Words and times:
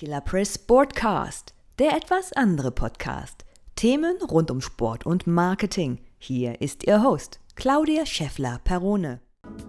Killer 0.00 0.22
Press 0.22 0.54
Sportcast, 0.54 1.52
der 1.78 1.94
etwas 1.94 2.32
andere 2.32 2.70
Podcast. 2.70 3.44
Themen 3.76 4.16
rund 4.22 4.50
um 4.50 4.62
Sport 4.62 5.04
und 5.04 5.26
Marketing. 5.26 5.98
Hier 6.16 6.62
ist 6.62 6.86
Ihr 6.86 7.02
Host, 7.02 7.38
Claudia 7.54 8.06
Scheffler-Perrone. 8.06 9.20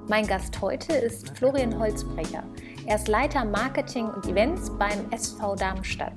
Mein 0.07 0.25
Gast 0.25 0.62
heute 0.62 0.94
ist 0.94 1.38
Florian 1.38 1.78
Holzbrecher. 1.78 2.46
Er 2.86 2.96
ist 2.96 3.09
Leiter 3.09 3.44
Marketing 3.44 4.05
und 4.05 4.25
Events 4.25 4.70
beim 4.79 5.12
SV 5.12 5.55
Darmstadt. 5.55 6.13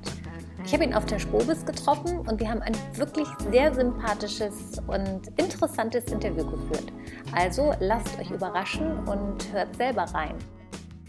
Ich 0.64 0.72
habe 0.72 0.84
ihn 0.84 0.94
auf 0.94 1.06
der 1.06 1.18
Spobis 1.18 1.66
getroffen 1.66 2.20
und 2.20 2.38
wir 2.38 2.48
haben 2.48 2.62
ein 2.62 2.76
wirklich 2.92 3.26
sehr 3.50 3.74
sympathisches 3.74 4.80
und 4.86 5.26
interessantes 5.40 6.04
Interview 6.04 6.48
geführt. 6.48 6.92
Also 7.34 7.74
lasst 7.80 8.16
euch 8.20 8.30
überraschen 8.30 8.96
und 9.08 9.52
hört 9.52 9.74
selber 9.74 10.02
rein. 10.02 10.36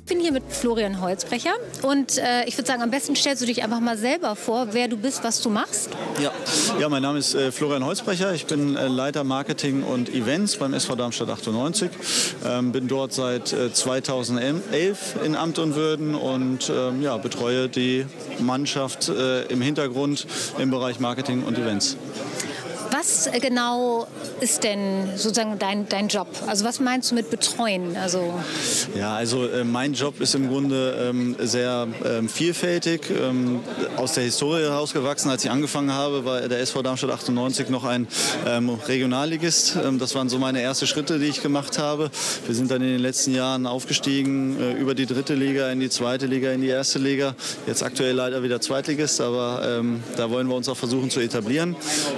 Ich 0.08 0.14
bin 0.14 0.20
hier 0.20 0.32
mit 0.32 0.44
Florian 0.50 1.02
Holzbrecher 1.02 1.56
und 1.82 2.20
äh, 2.20 2.46
ich 2.46 2.56
würde 2.60 2.68
sagen, 2.68 2.84
am 2.84 2.92
besten 2.92 3.16
stellst 3.16 3.42
du 3.42 3.48
dich 3.48 3.64
einfach 3.64 3.80
mal 3.80 3.98
selber 3.98 4.36
vor, 4.36 4.68
wer 4.74 4.88
du 4.88 4.98
bist, 4.98 5.24
was 5.24 5.42
du 5.42 5.50
machst. 5.50 5.90
Ja, 6.22 6.32
ja 6.80 6.90
mein 6.90 7.02
Name 7.02 7.18
ist 7.18 7.34
äh, 7.34 7.52
Florian 7.52 7.84
Holzbrecher. 7.84 8.32
Ich 8.36 8.46
bin 8.46 8.76
äh, 8.76 8.88
Leiter 8.88 9.24
Marketing 9.24 9.82
und 9.82 10.14
Events 10.14 10.58
beim 10.58 10.76
SV 10.76 10.96
Darmstadt 10.96 11.32
98. 11.32 11.90
Ähm, 12.46 12.72
bin 12.72 12.88
dort 12.88 13.14
seit 13.14 13.48
2011 13.48 15.16
äh, 15.16 15.26
in 15.26 15.36
Amt 15.36 15.58
und 15.58 15.74
Würden 15.74 16.14
und 16.14 16.70
ähm, 16.70 17.02
ja, 17.02 17.18
betreue 17.18 17.68
die 17.68 18.06
Mannschaft 18.38 19.10
äh, 19.10 19.46
im 19.46 19.60
Hintergrund 19.60 20.28
im 20.60 20.70
Bereich 20.70 21.00
Marketing 21.00 21.42
und 21.42 21.58
Events. 21.58 21.98
Was 22.98 23.30
genau 23.42 24.08
ist 24.40 24.64
denn 24.64 25.10
sozusagen 25.18 25.60
dein, 25.60 25.90
dein 25.90 26.08
Job? 26.08 26.28
Also 26.48 26.64
was 26.64 26.80
meinst 26.80 27.12
du 27.12 27.16
mit 27.16 27.30
betreuen? 27.30 27.98
Also 27.98 28.34
ja, 28.98 29.16
also 29.16 29.50
äh, 29.50 29.66
mein 29.66 29.94
Job 29.94 30.22
ist 30.22 30.34
im 30.34 30.48
Grunde 30.48 31.10
ähm, 31.10 31.36
sehr 31.40 31.90
ähm, 32.06 32.30
vielfältig. 32.30 33.10
Ähm, 33.10 33.60
aus 33.98 34.14
der 34.14 34.24
Historie 34.24 34.62
herausgewachsen, 34.62 35.30
als 35.30 35.44
ich 35.44 35.52
angefangen 35.52 35.92
habe, 35.92 36.24
war 36.24 36.48
der 36.48 36.62
SV 36.62 36.84
Darmstadt 36.84 37.12
98 37.12 37.68
noch 37.68 37.84
ein 37.84 38.08
ähm, 38.48 38.70
Regionalligist. 38.70 39.76
Ähm, 39.84 40.00
das 40.00 40.16
waren 40.16 40.30
so 40.30 40.40
meine 40.40 40.62
ersten 40.62 40.88
Schritte, 40.88 41.20
die 41.20 41.26
ich 41.26 41.42
gemacht 41.42 41.78
habe. 41.78 42.10
Wir 42.46 42.56
sind 42.56 42.72
dann 42.72 42.82
in 42.82 42.88
den 42.88 43.02
letzten 43.02 43.36
Jahren 43.36 43.68
aufgestiegen 43.68 44.58
äh, 44.58 44.72
über 44.72 44.96
die 44.96 45.06
dritte 45.06 45.36
Liga 45.36 45.70
in 45.70 45.82
die 45.82 45.90
zweite 45.90 46.28
Liga, 46.28 46.52
in 46.52 46.62
die 46.62 46.70
erste 46.70 47.00
Liga. 47.00 47.36
Jetzt 47.68 47.84
aktuell 47.84 48.16
leider 48.16 48.42
wieder 48.42 48.62
Zweitligist, 48.62 49.20
aber 49.20 49.80
ähm, 49.80 50.02
da 50.16 50.30
wollen 50.30 50.48
wir 50.48 50.56
uns 50.56 50.70
auch 50.70 50.78
versuchen 50.78 51.10
zu 51.10 51.20
etablieren. 51.20 51.76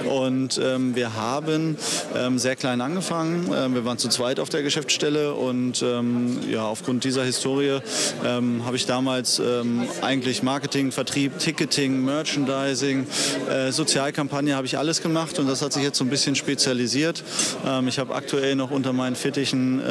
Und 0.08 0.60
wir 0.78 1.14
haben 1.14 1.76
ähm, 2.14 2.38
sehr 2.38 2.56
klein 2.56 2.80
angefangen. 2.80 3.50
Ähm, 3.54 3.74
wir 3.74 3.84
waren 3.84 3.98
zu 3.98 4.08
zweit 4.08 4.40
auf 4.40 4.48
der 4.48 4.62
Geschäftsstelle 4.62 5.34
und 5.34 5.82
ähm, 5.82 6.38
ja, 6.50 6.64
aufgrund 6.64 7.04
dieser 7.04 7.24
Historie 7.24 7.80
ähm, 8.24 8.64
habe 8.64 8.76
ich 8.76 8.86
damals 8.86 9.38
ähm, 9.38 9.88
eigentlich 10.02 10.42
Marketing, 10.42 10.92
Vertrieb, 10.92 11.38
Ticketing, 11.38 12.04
Merchandising, 12.04 13.06
äh, 13.50 13.72
Sozialkampagne, 13.72 14.54
habe 14.54 14.66
ich 14.66 14.78
alles 14.78 15.02
gemacht 15.02 15.38
und 15.38 15.48
das 15.48 15.62
hat 15.62 15.72
sich 15.72 15.82
jetzt 15.82 15.98
so 15.98 16.04
ein 16.04 16.10
bisschen 16.10 16.34
spezialisiert. 16.34 17.22
Ähm, 17.66 17.88
ich 17.88 17.98
habe 17.98 18.14
aktuell 18.14 18.54
noch 18.54 18.70
unter 18.70 18.92
meinen 18.92 19.16
Fittichen 19.16 19.82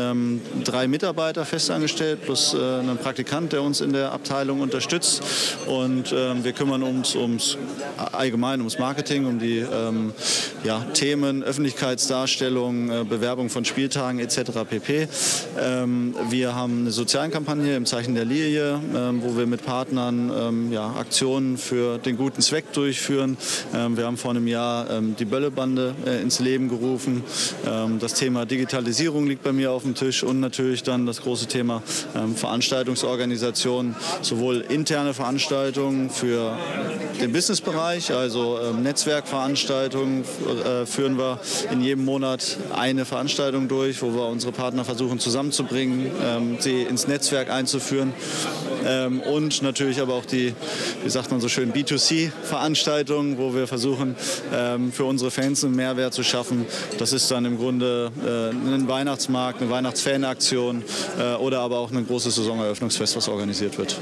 drei 0.64 0.88
Mitarbeiter 0.88 1.46
festangestellt 1.46 2.22
plus 2.24 2.54
äh, 2.54 2.58
einen 2.58 2.98
Praktikant, 2.98 3.54
der 3.54 3.62
uns 3.62 3.82
in 3.82 3.94
der 3.94 4.12
Abteilung 4.12 4.62
unterstützt 4.62 5.22
und 5.68 6.12
wir 6.12 6.52
kümmern 6.54 6.84
uns 6.84 7.16
ums 7.16 7.58
allgemein 8.12 8.60
ums 8.60 8.80
Marketing, 8.80 9.26
um 9.26 9.40
die 9.40 9.66
ja, 10.68 10.86
Themen 10.94 11.44
Öffentlichkeits 11.44 11.78
Öffentlichkeitsdarstellung, 11.78 12.90
äh, 12.90 13.04
Bewerbung 13.04 13.50
von 13.50 13.64
Spieltagen 13.64 14.20
etc. 14.20 14.52
pp. 14.70 15.08
Ähm, 15.58 16.14
wir 16.30 16.56
haben 16.56 16.82
eine 16.82 16.92
Sozialkampagne 16.92 17.76
im 17.78 17.86
Zeichen 17.86 18.16
der 18.16 18.26
Lilie, 18.26 18.82
ähm, 18.94 19.22
wo 19.24 19.38
wir 19.38 19.48
mit 19.48 19.66
Partnern 19.66 20.30
ähm, 20.36 20.74
ja, 20.74 20.88
Aktionen 21.00 21.58
für 21.58 21.98
den 21.98 22.18
guten 22.18 22.42
Zweck 22.42 22.74
durchführen. 22.74 23.38
wir 23.72 24.06
haben 24.06 24.18
vor 24.18 24.32
einem 24.32 24.48
Jahr 24.48 25.02
die 25.02 25.26
Böllebande 25.26 25.96
äh, 26.06 26.22
ins 26.22 26.40
Leben 26.40 26.68
gerufen. 26.68 27.24
das 28.00 28.14
Thema 28.14 28.46
Digitalisierung 28.46 29.28
liegt 29.28 29.44
bei 29.44 29.54
mir 29.54 29.72
auf 29.72 29.84
dem 29.84 29.96
Tisch 29.96 30.24
und 30.24 30.40
natürlich 30.40 30.84
dann 30.84 31.06
das 31.06 31.22
große 31.22 31.48
Thema 31.48 31.82
Veranstaltungsorganisation, 32.36 33.96
sowohl 34.22 34.62
interne 34.70 35.14
Veranstaltungen 35.14 36.10
für 36.10 36.58
den 37.22 37.32
Businessbereich, 37.32 38.14
also 38.14 38.60
Netzwerkveranstaltungen 38.82 40.24
äh, 40.66 40.86
führen 40.86 41.18
wir 41.18 41.40
in 41.72 41.82
jedem 41.82 42.06
Monat 42.06 42.58
eine 42.76 43.06
Veranstaltung 43.06 43.68
durch, 43.68 44.02
wo 44.02 44.14
wir 44.14 44.28
unsere 44.28 44.52
Partner 44.52 44.86
versuchen 44.86 45.20
zusammenzubringen, 45.20 46.12
ähm, 46.24 46.58
sie 46.60 46.84
ins 46.84 47.08
Netzwerk 47.08 47.50
einzuführen 47.50 48.14
ähm, 48.86 49.22
und 49.22 49.62
natürlich 49.62 50.02
aber 50.02 50.14
auch 50.14 50.26
die, 50.26 50.54
wie 51.04 51.10
sagt 51.10 51.32
man 51.32 51.42
so 51.42 51.50
schön, 51.50 51.74
B2C-Veranstaltungen, 51.74 53.38
wo 53.38 53.54
wir 53.54 53.68
versuchen, 53.68 54.16
ähm, 54.54 54.92
für 54.92 55.06
unsere 55.06 55.32
Fans 55.32 55.64
einen 55.64 55.76
Mehrwert 55.76 56.14
zu 56.14 56.24
schaffen. 56.24 56.66
Das 56.98 57.14
ist 57.14 57.30
dann 57.32 57.46
im 57.46 57.58
Grunde 57.58 58.12
äh, 58.26 58.50
ein 58.50 58.88
Weihnachtsmarkt, 58.88 59.62
eine 59.62 59.70
Weihnachtsfanaktion 59.70 60.84
äh, 61.20 61.36
oder 61.36 61.60
aber 61.62 61.80
auch 61.80 61.92
ein 61.92 62.08
großes 62.08 62.36
Saisoneröffnungsfest, 62.36 63.16
was 63.18 63.28
organisiert 63.28 63.78
wird. 63.78 63.98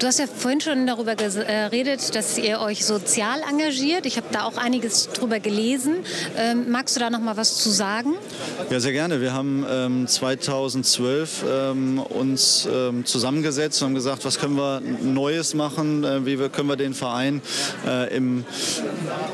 Du 0.00 0.06
hast 0.06 0.18
ja 0.18 0.26
vorhin 0.26 0.62
schon 0.62 0.86
darüber 0.86 1.14
geredet, 1.14 2.08
äh, 2.08 2.12
dass 2.12 2.38
ihr 2.38 2.60
euch 2.60 2.86
sozial 2.86 3.40
engagiert. 3.46 4.06
Ich 4.06 4.16
habe 4.16 4.28
da 4.32 4.44
auch 4.44 4.56
einiges 4.56 5.10
drüber 5.10 5.40
gelesen. 5.40 5.96
Ähm, 6.38 6.70
magst 6.70 6.96
du 6.96 7.00
da 7.00 7.10
noch 7.10 7.20
mal 7.20 7.36
was 7.36 7.58
zu 7.58 7.68
sagen? 7.68 8.14
Ja, 8.70 8.80
sehr 8.80 8.92
gerne. 8.92 9.20
Wir 9.20 9.34
haben 9.34 9.66
ähm, 9.68 10.06
2012 10.06 11.44
ähm, 11.46 11.98
uns 11.98 12.66
ähm, 12.72 13.04
zusammengesetzt 13.04 13.82
und 13.82 13.88
haben 13.88 13.94
gesagt, 13.94 14.24
was 14.24 14.38
können 14.38 14.56
wir 14.56 14.80
Neues 14.80 15.52
machen? 15.52 16.02
Äh, 16.02 16.24
wie 16.24 16.36
können 16.48 16.68
wir 16.68 16.76
den 16.76 16.94
Verein 16.94 17.42
äh, 17.86 18.16
im 18.16 18.46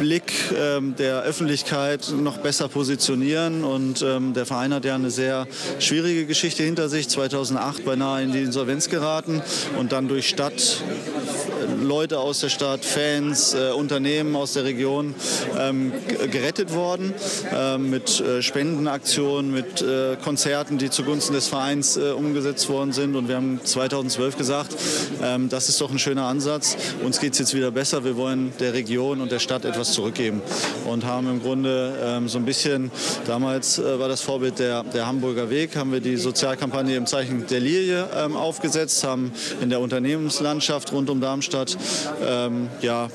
Blick 0.01 0.33
ähm, 0.59 0.97
der 0.97 1.23
Öffentlichkeit 1.23 2.13
noch 2.19 2.39
besser 2.39 2.67
positionieren? 2.67 3.63
Und 3.63 4.03
ähm, 4.03 4.35
der 4.35 4.47
Verein 4.47 4.75
hat 4.75 4.85
ja 4.85 4.97
eine 4.97 5.13
sehr 5.13 5.47
schwierige 5.79 6.27
Geschichte 6.27 6.65
hinter 6.65 6.89
sich. 6.89 7.09
2008 7.09 7.85
beinahe 7.85 8.25
in 8.25 8.33
die 8.33 8.43
Insolvenz 8.43 8.89
geraten 8.89 9.43
und 9.79 9.93
dann 9.93 10.09
durch 10.09 10.29
Stadt 10.29 10.56
Stadt, 10.59 11.46
Leute 11.81 12.19
aus 12.19 12.41
der 12.41 12.49
Stadt, 12.49 12.85
Fans, 12.85 13.55
äh, 13.55 13.71
Unternehmen 13.71 14.37
aus 14.37 14.55
der 14.55 14.65
Region 14.65 15.15
ähm, 15.59 15.93
gerettet 16.31 16.75
worden 16.75 17.15
äh, 17.53 17.79
mit 17.79 18.23
Spendenaktionen, 18.41 19.53
mit 19.53 19.83
äh, 19.83 20.17
Konzerten, 20.23 20.79
die 20.79 20.91
zugunsten 20.91 21.35
des 21.35 21.49
Vereins 21.49 21.97
äh, 21.97 22.11
umgesetzt 22.11 22.69
worden 22.69 22.93
sind. 22.93 23.15
Und 23.17 23.29
wir 23.29 23.37
haben 23.37 23.61
2012 23.63 24.37
gesagt, 24.37 24.75
ähm, 25.23 25.49
das 25.49 25.69
ist 25.69 25.81
doch 25.81 25.91
ein 25.91 25.99
schöner 25.99 26.25
Ansatz. 26.25 26.77
Uns 27.05 27.21
geht 27.21 27.33
es 27.35 27.39
jetzt 27.39 27.55
wieder 27.55 27.71
besser. 27.71 28.05
Wir 28.05 28.17
wollen 28.17 28.53
der 28.59 28.73
Region 28.73 29.21
und 29.21 29.31
der 29.31 29.39
Stadt 29.39 29.65
etwas 29.65 29.93
zurückgeben 29.93 30.43
und 30.87 31.05
haben 31.05 31.29
im 31.29 31.43
Grunde 31.43 31.95
ähm, 32.03 32.29
so 32.29 32.39
ein 32.39 32.45
bisschen, 32.45 32.91
damals 33.27 33.79
äh, 33.79 33.99
war 33.99 34.09
das 34.09 34.21
Vorbild 34.21 34.59
der, 34.59 34.85
der 34.85 35.07
Hamburger 35.07 35.51
Weg, 35.51 35.77
haben 35.77 35.93
wir 35.93 36.01
die 36.01 36.17
Sozialkampagne 36.17 36.97
im 36.97 37.07
Zeichen 37.07 37.47
der 37.47 37.61
Lilie 37.61 38.09
ähm, 38.15 38.37
aufgesetzt, 38.37 39.05
haben 39.05 39.33
in 39.61 39.71
der 39.71 39.81
Unternehmens 39.81 40.41
Landschaft 40.41 40.93
rund 40.93 41.11
um 41.11 41.21
Darmstadt 41.21 41.66
ähm, 42.23 42.69
ja, 42.83 43.09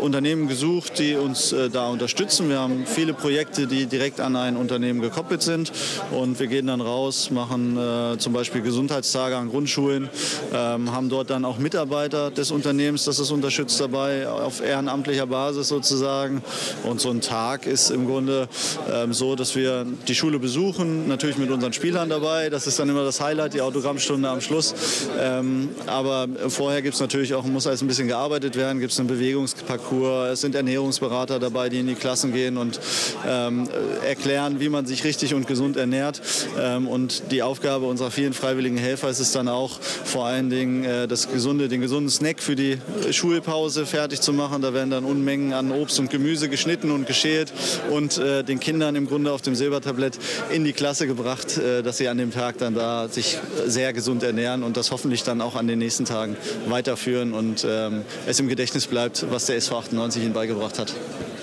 Unternehmen 0.00 0.48
gesucht, 0.48 0.98
die 0.98 1.14
uns 1.14 1.52
äh, 1.52 1.70
da 1.70 1.88
unterstützen. 1.88 2.48
Wir 2.48 2.58
haben 2.58 2.84
viele 2.86 3.12
Projekte, 3.12 3.66
die 3.66 3.86
direkt 3.86 4.20
an 4.20 4.36
ein 4.36 4.56
Unternehmen 4.56 5.00
gekoppelt 5.00 5.42
sind 5.42 5.72
und 6.10 6.38
wir 6.40 6.46
gehen 6.46 6.66
dann 6.66 6.80
raus, 6.80 7.30
machen 7.30 7.76
äh, 7.76 8.18
zum 8.18 8.32
Beispiel 8.32 8.62
Gesundheitstage 8.62 9.36
an 9.36 9.50
Grundschulen, 9.50 10.08
ähm, 10.52 10.92
haben 10.92 11.08
dort 11.08 11.30
dann 11.30 11.44
auch 11.44 11.58
Mitarbeiter 11.58 12.30
des 12.30 12.50
Unternehmens, 12.50 13.04
das 13.04 13.18
es 13.18 13.30
unterstützt 13.30 13.80
dabei, 13.80 14.28
auf 14.28 14.60
ehrenamtlicher 14.60 15.26
Basis 15.26 15.68
sozusagen. 15.68 16.42
Und 16.84 17.00
so 17.00 17.10
ein 17.10 17.20
Tag 17.20 17.66
ist 17.66 17.90
im 17.90 18.06
Grunde 18.06 18.48
ähm, 18.92 19.12
so, 19.12 19.36
dass 19.36 19.54
wir 19.56 19.86
die 20.06 20.14
Schule 20.14 20.38
besuchen, 20.38 21.08
natürlich 21.08 21.38
mit 21.38 21.50
unseren 21.50 21.72
Spielern 21.72 22.08
dabei. 22.08 22.50
Das 22.50 22.66
ist 22.66 22.78
dann 22.78 22.88
immer 22.88 23.04
das 23.04 23.20
Highlight, 23.20 23.54
die 23.54 23.60
Autogrammstunde 23.60 24.28
am 24.28 24.40
Schluss. 24.40 24.74
Ähm, 25.18 25.70
aber 25.86 26.28
vorher 26.48 26.82
gibt 26.82 26.94
es 26.94 27.00
natürlich 27.00 27.34
auch, 27.34 27.44
muss 27.44 27.66
alles 27.68 27.82
ein 27.82 27.88
bisschen 27.88 28.08
gearbeitet 28.08 28.56
werden, 28.56 28.80
gibt 28.80 28.92
es 28.92 28.98
einen 28.98 29.08
Bewegungsparcours 29.08 29.78
Parcours. 29.78 30.32
Es 30.32 30.40
sind 30.40 30.54
Ernährungsberater 30.54 31.38
dabei, 31.38 31.68
die 31.68 31.80
in 31.80 31.86
die 31.86 31.94
Klassen 31.94 32.32
gehen 32.32 32.56
und 32.56 32.80
ähm, 33.26 33.68
erklären, 34.06 34.60
wie 34.60 34.68
man 34.68 34.86
sich 34.86 35.04
richtig 35.04 35.34
und 35.34 35.46
gesund 35.46 35.76
ernährt. 35.76 36.20
Ähm, 36.58 36.88
und 36.88 37.30
die 37.30 37.42
Aufgabe 37.42 37.86
unserer 37.86 38.10
vielen 38.10 38.32
freiwilligen 38.32 38.76
Helfer 38.76 39.08
ist 39.08 39.20
es 39.20 39.32
dann 39.32 39.48
auch, 39.48 39.80
vor 39.80 40.26
allen 40.26 40.50
Dingen 40.50 40.84
äh, 40.84 41.08
das 41.08 41.30
gesunde, 41.30 41.68
den 41.68 41.80
gesunden 41.80 42.10
Snack 42.10 42.40
für 42.40 42.56
die 42.56 42.78
Schulpause 43.10 43.86
fertig 43.86 44.20
zu 44.20 44.32
machen. 44.32 44.62
Da 44.62 44.74
werden 44.74 44.90
dann 44.90 45.04
Unmengen 45.04 45.52
an 45.52 45.72
Obst 45.72 45.98
und 45.98 46.10
Gemüse 46.10 46.48
geschnitten 46.48 46.90
und 46.90 47.06
geschält 47.06 47.52
und 47.90 48.18
äh, 48.18 48.42
den 48.42 48.60
Kindern 48.60 48.96
im 48.96 49.06
Grunde 49.06 49.32
auf 49.32 49.42
dem 49.42 49.54
Silbertablett 49.54 50.18
in 50.50 50.64
die 50.64 50.72
Klasse 50.72 51.06
gebracht, 51.06 51.56
äh, 51.58 51.82
dass 51.82 51.98
sie 51.98 52.08
an 52.08 52.18
dem 52.18 52.32
Tag 52.32 52.58
dann 52.58 52.74
da 52.74 53.08
sich 53.08 53.38
sehr 53.66 53.92
gesund 53.92 54.22
ernähren 54.22 54.62
und 54.62 54.76
das 54.76 54.90
hoffentlich 54.90 55.22
dann 55.22 55.40
auch 55.40 55.54
an 55.54 55.66
den 55.66 55.78
nächsten 55.78 56.04
Tagen 56.04 56.36
weiterführen 56.68 57.32
und 57.32 57.57
ähm, 57.64 58.04
es 58.26 58.40
im 58.40 58.48
Gedächtnis 58.48 58.86
bleibt, 58.86 59.26
was 59.30 59.46
der 59.46 59.56
SV 59.56 59.78
98 59.78 60.22
ihnen 60.22 60.32
beigebracht 60.32 60.78
hat. 60.78 60.92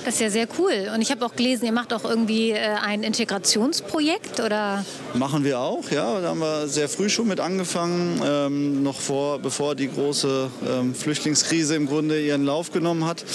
Das 0.06 0.14
ist 0.14 0.22
ja 0.22 0.30
sehr 0.30 0.48
cool. 0.60 0.92
Und 0.94 1.02
ich 1.02 1.10
habe 1.10 1.26
auch 1.26 1.36
gelesen, 1.36 1.66
ihr 1.66 1.72
macht 1.72 1.92
auch 1.92 2.04
irgendwie 2.04 2.52
äh, 2.52 2.60
ein 2.60 3.02
Integrationsprojekt 3.02 4.40
oder? 4.40 4.86
Machen 5.16 5.44
wir 5.44 5.60
auch, 5.60 5.90
ja. 5.90 6.22
Da 6.22 6.28
haben 6.30 6.42
wir 6.42 6.68
sehr 6.68 6.88
früh 6.88 7.10
schon 7.10 7.28
mit 7.28 7.40
angefangen, 7.40 8.22
ähm, 8.24 8.84
noch 8.84 9.00
vor, 9.00 9.40
bevor 9.40 9.74
die 9.74 9.90
große 9.90 10.52
ähm, 10.70 10.94
Flüchtlingskrise 10.94 11.76
im 11.76 11.88
Grunde 11.88 12.22
ihren 12.22 12.46
Lauf 12.46 12.72
genommen 12.72 13.06
hat. 13.06 13.26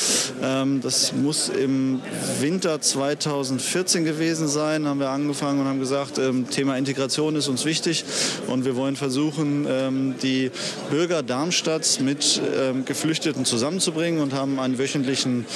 Ähm, 0.44 0.80
das 0.80 1.12
muss 1.12 1.48
im 1.48 2.02
Winter 2.38 2.80
2014 2.80 4.04
gewesen 4.04 4.46
sein, 4.46 4.86
haben 4.86 5.00
wir 5.00 5.10
angefangen 5.10 5.58
und 5.58 5.66
haben 5.66 5.80
gesagt, 5.80 6.18
ähm, 6.18 6.48
Thema 6.50 6.76
Integration 6.76 7.34
ist 7.34 7.48
uns 7.48 7.64
wichtig 7.64 8.04
und 8.46 8.64
wir 8.64 8.76
wollen 8.76 8.94
versuchen, 8.94 9.66
ähm, 9.68 10.14
die 10.22 10.52
Bürger 10.88 11.24
Darmstadts 11.24 11.98
mit 11.98 12.40
ähm, 12.56 12.84
Geflüchteten 12.84 13.44
zusammenzubringen 13.44 14.20
und 14.20 14.34
haben 14.34 14.60
einen 14.60 14.78
wöchentlichen 14.78 15.46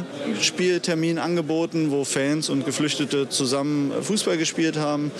Fußballspieltermin 0.00 1.18
angeboten, 1.18 1.90
wo 1.90 2.04
Fans 2.04 2.48
und 2.48 2.64
Geflüchtete 2.64 3.28
zusammen 3.28 3.92
Fußball 4.02 4.36
gespielt 4.36 4.76
haben. 4.76 5.10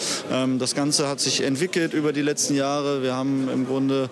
das 0.59 0.75
Ganze 0.75 1.09
hat 1.09 1.21
sich 1.21 1.43
entwickelt 1.43 1.95
über 1.95 2.13
die 2.13 2.23
letzten 2.23 2.55
Jahre. 2.55 3.03
Wir 3.03 3.15
haben 3.15 3.49
im 3.53 3.67
Grunde 3.67 4.09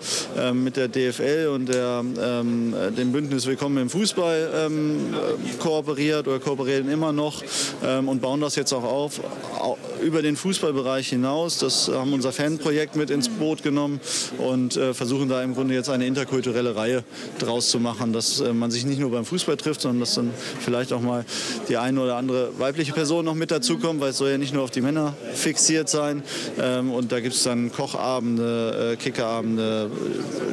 mit 0.53 0.77
der 0.77 0.87
DFL 0.87 1.49
und 1.53 1.67
der, 1.67 2.03
dem 2.03 3.11
Bündnis 3.11 3.45
Willkommen 3.45 3.77
im 3.77 3.89
Fußball 3.89 4.69
kooperiert 5.59 6.27
oder 6.27 6.39
kooperieren 6.39 6.89
immer 6.89 7.11
noch 7.11 7.41
und 8.05 8.21
bauen 8.21 8.41
das 8.41 8.55
jetzt 8.55 8.73
auch 8.73 8.83
auf 8.83 9.21
über 10.01 10.21
den 10.21 10.35
Fußballbereich 10.35 11.09
hinaus. 11.09 11.59
Das 11.59 11.87
haben 11.87 12.13
unser 12.13 12.31
Fanprojekt 12.31 12.95
mit 12.95 13.09
ins 13.09 13.29
Boot 13.29 13.63
genommen 13.63 13.99
und 14.37 14.75
äh, 14.75 14.93
versuchen 14.93 15.29
da 15.29 15.43
im 15.43 15.53
Grunde 15.53 15.73
jetzt 15.73 15.89
eine 15.89 16.05
interkulturelle 16.05 16.75
Reihe 16.75 17.03
draus 17.39 17.69
zu 17.69 17.79
machen, 17.79 18.13
dass 18.13 18.39
äh, 18.39 18.53
man 18.53 18.71
sich 18.71 18.85
nicht 18.85 18.99
nur 18.99 19.11
beim 19.11 19.25
Fußball 19.25 19.57
trifft, 19.57 19.81
sondern 19.81 19.99
dass 20.01 20.15
dann 20.15 20.31
vielleicht 20.59 20.93
auch 20.93 21.01
mal 21.01 21.25
die 21.69 21.77
eine 21.77 22.01
oder 22.01 22.15
andere 22.15 22.51
weibliche 22.57 22.93
Person 22.93 23.25
noch 23.25 23.35
mit 23.35 23.51
dazukommt, 23.51 24.01
weil 24.01 24.09
es 24.09 24.17
soll 24.17 24.31
ja 24.31 24.37
nicht 24.37 24.53
nur 24.53 24.63
auf 24.63 24.71
die 24.71 24.81
Männer 24.81 25.13
fixiert 25.33 25.89
sein. 25.89 26.23
Ähm, 26.59 26.91
und 26.91 27.11
da 27.11 27.19
gibt 27.19 27.35
es 27.35 27.43
dann 27.43 27.71
Kochabende, 27.71 28.91
äh, 28.93 28.95
Kickerabende, 28.95 29.89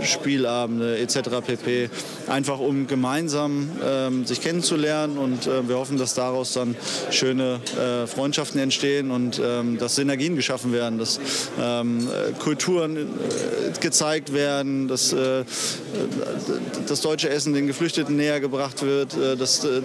Spielabende 0.03 0.99
etc. 0.99 1.19
pp. 1.47 1.91
Einfach 2.29 2.59
um 2.59 2.87
gemeinsam 2.87 3.71
ähm, 3.85 4.25
sich 4.25 4.41
kennenzulernen 4.41 5.19
und 5.19 5.47
äh, 5.47 5.69
wir 5.69 5.77
hoffen, 5.77 5.99
dass 5.99 6.15
daraus 6.15 6.53
dann 6.53 6.77
schöne 7.11 7.61
äh, 7.77 8.07
Freundschaften 8.07 8.61
entstehen 8.61 9.11
und 9.11 9.41
ähm, 9.43 9.79
dass 9.79 9.97
Synergien 9.97 10.37
geschaffen 10.37 10.73
werden, 10.73 10.99
dass 10.99 11.21
ähm, 11.61 12.09
Kulturen 12.39 12.97
äh, 12.97 13.79
gezeigt 13.81 14.33
werden, 14.33 14.89
dass 14.89 15.13
äh, 15.13 15.45
das 16.87 17.01
deutsche 17.01 17.29
Essen 17.29 17.53
den 17.55 17.67
Geflüchteten 17.67 18.17
näher 18.17 18.41
gebracht 18.41 18.83
wird, 18.83 19.17
äh, 19.17 19.37
dass 19.37 19.65
äh, 19.65 19.81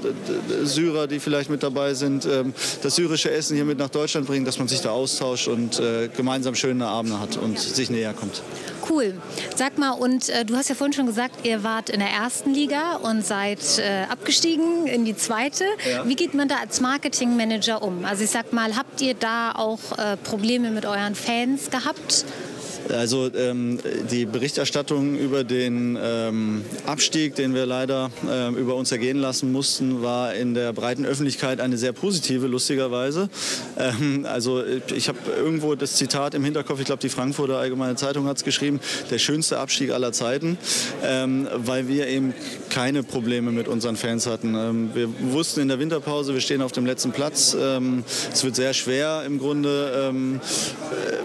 Syrer, 0.63 1.07
die 1.07 1.19
vielleicht 1.19 1.49
mit 1.49 1.63
dabei 1.63 1.93
sind, 1.93 2.25
ähm, 2.25 2.53
das 2.81 2.95
syrische 2.95 3.31
Essen 3.31 3.55
hier 3.55 3.65
mit 3.65 3.77
nach 3.77 3.89
Deutschland 3.89 4.27
bringen, 4.27 4.45
dass 4.45 4.59
man 4.59 4.67
sich 4.67 4.81
da 4.81 4.91
austauscht 4.91 5.47
und 5.47 5.79
äh, 5.79 6.09
gemeinsam 6.15 6.55
schöne 6.55 6.85
Abende 6.85 7.19
hat 7.19 7.37
und 7.37 7.59
sich 7.59 7.89
näher 7.89 8.13
kommt. 8.13 8.41
Cool. 8.89 9.13
Sag 9.55 9.77
mal, 9.77 9.91
und 9.91 10.29
äh, 10.29 10.43
du 10.45 10.55
hast 10.55 10.69
ja 10.69 10.75
vorhin 10.75 10.93
schon 10.93 11.05
gesagt, 11.05 11.45
ihr 11.45 11.63
wart 11.63 11.89
in 11.89 11.99
der 11.99 12.09
ersten 12.09 12.53
Liga 12.53 12.97
und 12.97 13.25
seid 13.25 13.59
äh, 13.79 14.03
abgestiegen 14.09 14.87
in 14.87 15.05
die 15.05 15.15
zweite. 15.15 15.63
Ja. 15.89 16.07
Wie 16.07 16.15
geht 16.15 16.33
man 16.33 16.47
da 16.47 16.55
als 16.57 16.81
Marketingmanager 16.81 17.81
um? 17.81 18.03
Also 18.03 18.23
ich 18.23 18.29
sag 18.29 18.51
mal, 18.51 18.75
habt 18.75 19.01
ihr 19.01 19.13
da 19.13 19.53
auch 19.53 19.97
äh, 19.97 20.17
Probleme 20.17 20.69
mit 20.71 20.85
euren 20.85 21.15
Fans 21.15 21.69
gehabt? 21.69 22.25
Also 22.89 23.29
ähm, 23.33 23.79
die 24.11 24.25
Berichterstattung 24.25 25.17
über 25.17 25.43
den 25.43 25.97
ähm, 26.01 26.65
Abstieg, 26.85 27.35
den 27.35 27.53
wir 27.53 27.65
leider 27.65 28.11
ähm, 28.29 28.55
über 28.57 28.75
uns 28.75 28.91
ergehen 28.91 29.17
lassen 29.17 29.51
mussten, 29.51 30.01
war 30.01 30.33
in 30.33 30.53
der 30.53 30.73
breiten 30.73 31.05
Öffentlichkeit 31.05 31.61
eine 31.61 31.77
sehr 31.77 31.93
positive, 31.93 32.47
lustigerweise. 32.47 33.29
Ähm, 33.77 34.25
also 34.29 34.63
ich 34.93 35.07
habe 35.07 35.17
irgendwo 35.37 35.75
das 35.75 35.95
Zitat 35.95 36.33
im 36.33 36.43
Hinterkopf, 36.43 36.79
ich 36.79 36.85
glaube 36.85 37.01
die 37.01 37.09
Frankfurter 37.09 37.57
Allgemeine 37.57 37.95
Zeitung 37.95 38.27
hat 38.27 38.37
es 38.37 38.43
geschrieben, 38.43 38.79
der 39.09 39.17
schönste 39.17 39.59
Abstieg 39.59 39.91
aller 39.91 40.11
Zeiten, 40.11 40.57
ähm, 41.03 41.47
weil 41.55 41.87
wir 41.87 42.07
eben 42.07 42.33
keine 42.69 43.03
Probleme 43.03 43.51
mit 43.51 43.67
unseren 43.67 43.95
Fans 43.95 44.27
hatten. 44.27 44.55
Ähm, 44.55 44.89
wir 44.93 45.09
wussten 45.31 45.61
in 45.61 45.69
der 45.69 45.79
Winterpause, 45.79 46.33
wir 46.33 46.41
stehen 46.41 46.61
auf 46.61 46.71
dem 46.71 46.85
letzten 46.85 47.11
Platz. 47.11 47.53
es 47.53 48.43
wird 48.43 48.55
sehr 48.55 48.73
schwer 48.73 49.23
im 49.25 49.39
Grunde, 49.39 50.11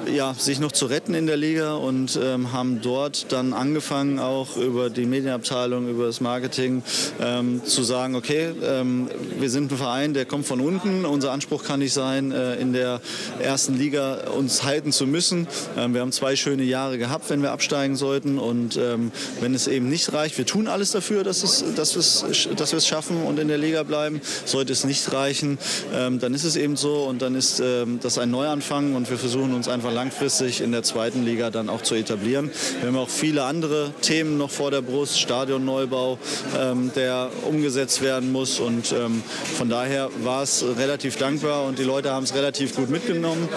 äh, 0.06 0.14
ja, 0.14 0.34
sich 0.34 0.60
noch 0.60 0.72
zu 0.72 0.86
retten 0.86 1.14
in 1.14 1.26
der 1.26 1.36
Liga. 1.36 1.47
Liga 1.48 1.74
und 1.76 2.18
ähm, 2.22 2.52
haben 2.52 2.82
dort 2.82 3.32
dann 3.32 3.54
angefangen, 3.54 4.18
auch 4.18 4.58
über 4.58 4.90
die 4.90 5.06
Medienabteilung, 5.06 5.88
über 5.88 6.04
das 6.04 6.20
Marketing 6.20 6.82
ähm, 7.20 7.64
zu 7.64 7.82
sagen, 7.82 8.16
okay, 8.16 8.50
ähm, 8.62 9.08
wir 9.38 9.48
sind 9.48 9.72
ein 9.72 9.78
Verein, 9.78 10.12
der 10.12 10.26
kommt 10.26 10.46
von 10.46 10.60
unten. 10.60 11.06
Unser 11.06 11.32
Anspruch 11.32 11.64
kann 11.64 11.80
nicht 11.80 11.94
sein, 11.94 12.32
äh, 12.32 12.56
in 12.56 12.74
der 12.74 13.00
ersten 13.40 13.78
Liga 13.78 14.28
uns 14.36 14.62
halten 14.62 14.92
zu 14.92 15.06
müssen. 15.06 15.48
Ähm, 15.78 15.94
wir 15.94 16.02
haben 16.02 16.12
zwei 16.12 16.36
schöne 16.36 16.64
Jahre 16.64 16.98
gehabt, 16.98 17.30
wenn 17.30 17.40
wir 17.40 17.52
absteigen 17.52 17.96
sollten. 17.96 18.38
Und 18.38 18.76
ähm, 18.76 19.10
wenn 19.40 19.54
es 19.54 19.68
eben 19.68 19.88
nicht 19.88 20.12
reicht, 20.12 20.36
wir 20.36 20.44
tun 20.44 20.68
alles 20.68 20.90
dafür, 20.90 21.24
dass, 21.24 21.42
es, 21.42 21.64
dass 21.76 21.94
wir 21.94 22.00
es 22.00 22.48
dass 22.56 22.72
wir 22.72 22.78
es 22.78 22.86
schaffen 22.86 23.22
und 23.22 23.38
in 23.38 23.48
der 23.48 23.58
Liga 23.58 23.84
bleiben. 23.84 24.20
Sollte 24.44 24.72
es 24.74 24.84
nicht 24.84 25.12
reichen, 25.14 25.58
ähm, 25.94 26.18
dann 26.18 26.34
ist 26.34 26.44
es 26.44 26.56
eben 26.56 26.76
so 26.76 27.04
und 27.04 27.22
dann 27.22 27.34
ist 27.34 27.62
das 28.00 28.18
ein 28.18 28.30
Neuanfang 28.30 28.94
und 28.94 29.08
wir 29.08 29.18
versuchen 29.18 29.54
uns 29.54 29.68
einfach 29.68 29.92
langfristig 29.92 30.60
in 30.60 30.72
der 30.72 30.82
zweiten 30.82 31.24
Liga 31.24 31.37
Liga 31.38 31.50
dann 31.50 31.68
auch 31.68 31.82
zu 31.82 31.94
etablieren. 31.94 32.50
Wir 32.80 32.88
haben 32.88 32.96
auch 32.96 33.08
viele 33.08 33.44
andere 33.44 33.92
Themen 34.02 34.38
noch 34.38 34.50
vor 34.50 34.72
der 34.72 34.82
Brust, 34.82 35.20
Stadionneubau, 35.20 36.18
ähm, 36.58 36.90
der 36.96 37.30
umgesetzt 37.48 38.02
werden 38.02 38.32
muss 38.32 38.58
und 38.58 38.90
ähm, 38.90 39.22
von 39.56 39.68
daher 39.68 40.10
war 40.24 40.42
es 40.42 40.64
relativ 40.76 41.16
dankbar 41.16 41.64
und 41.66 41.78
die 41.78 41.84
Leute 41.84 42.10
haben 42.10 42.24
es 42.24 42.34
relativ 42.34 42.74
gut 42.74 42.90
mitgenommen. 42.90 43.48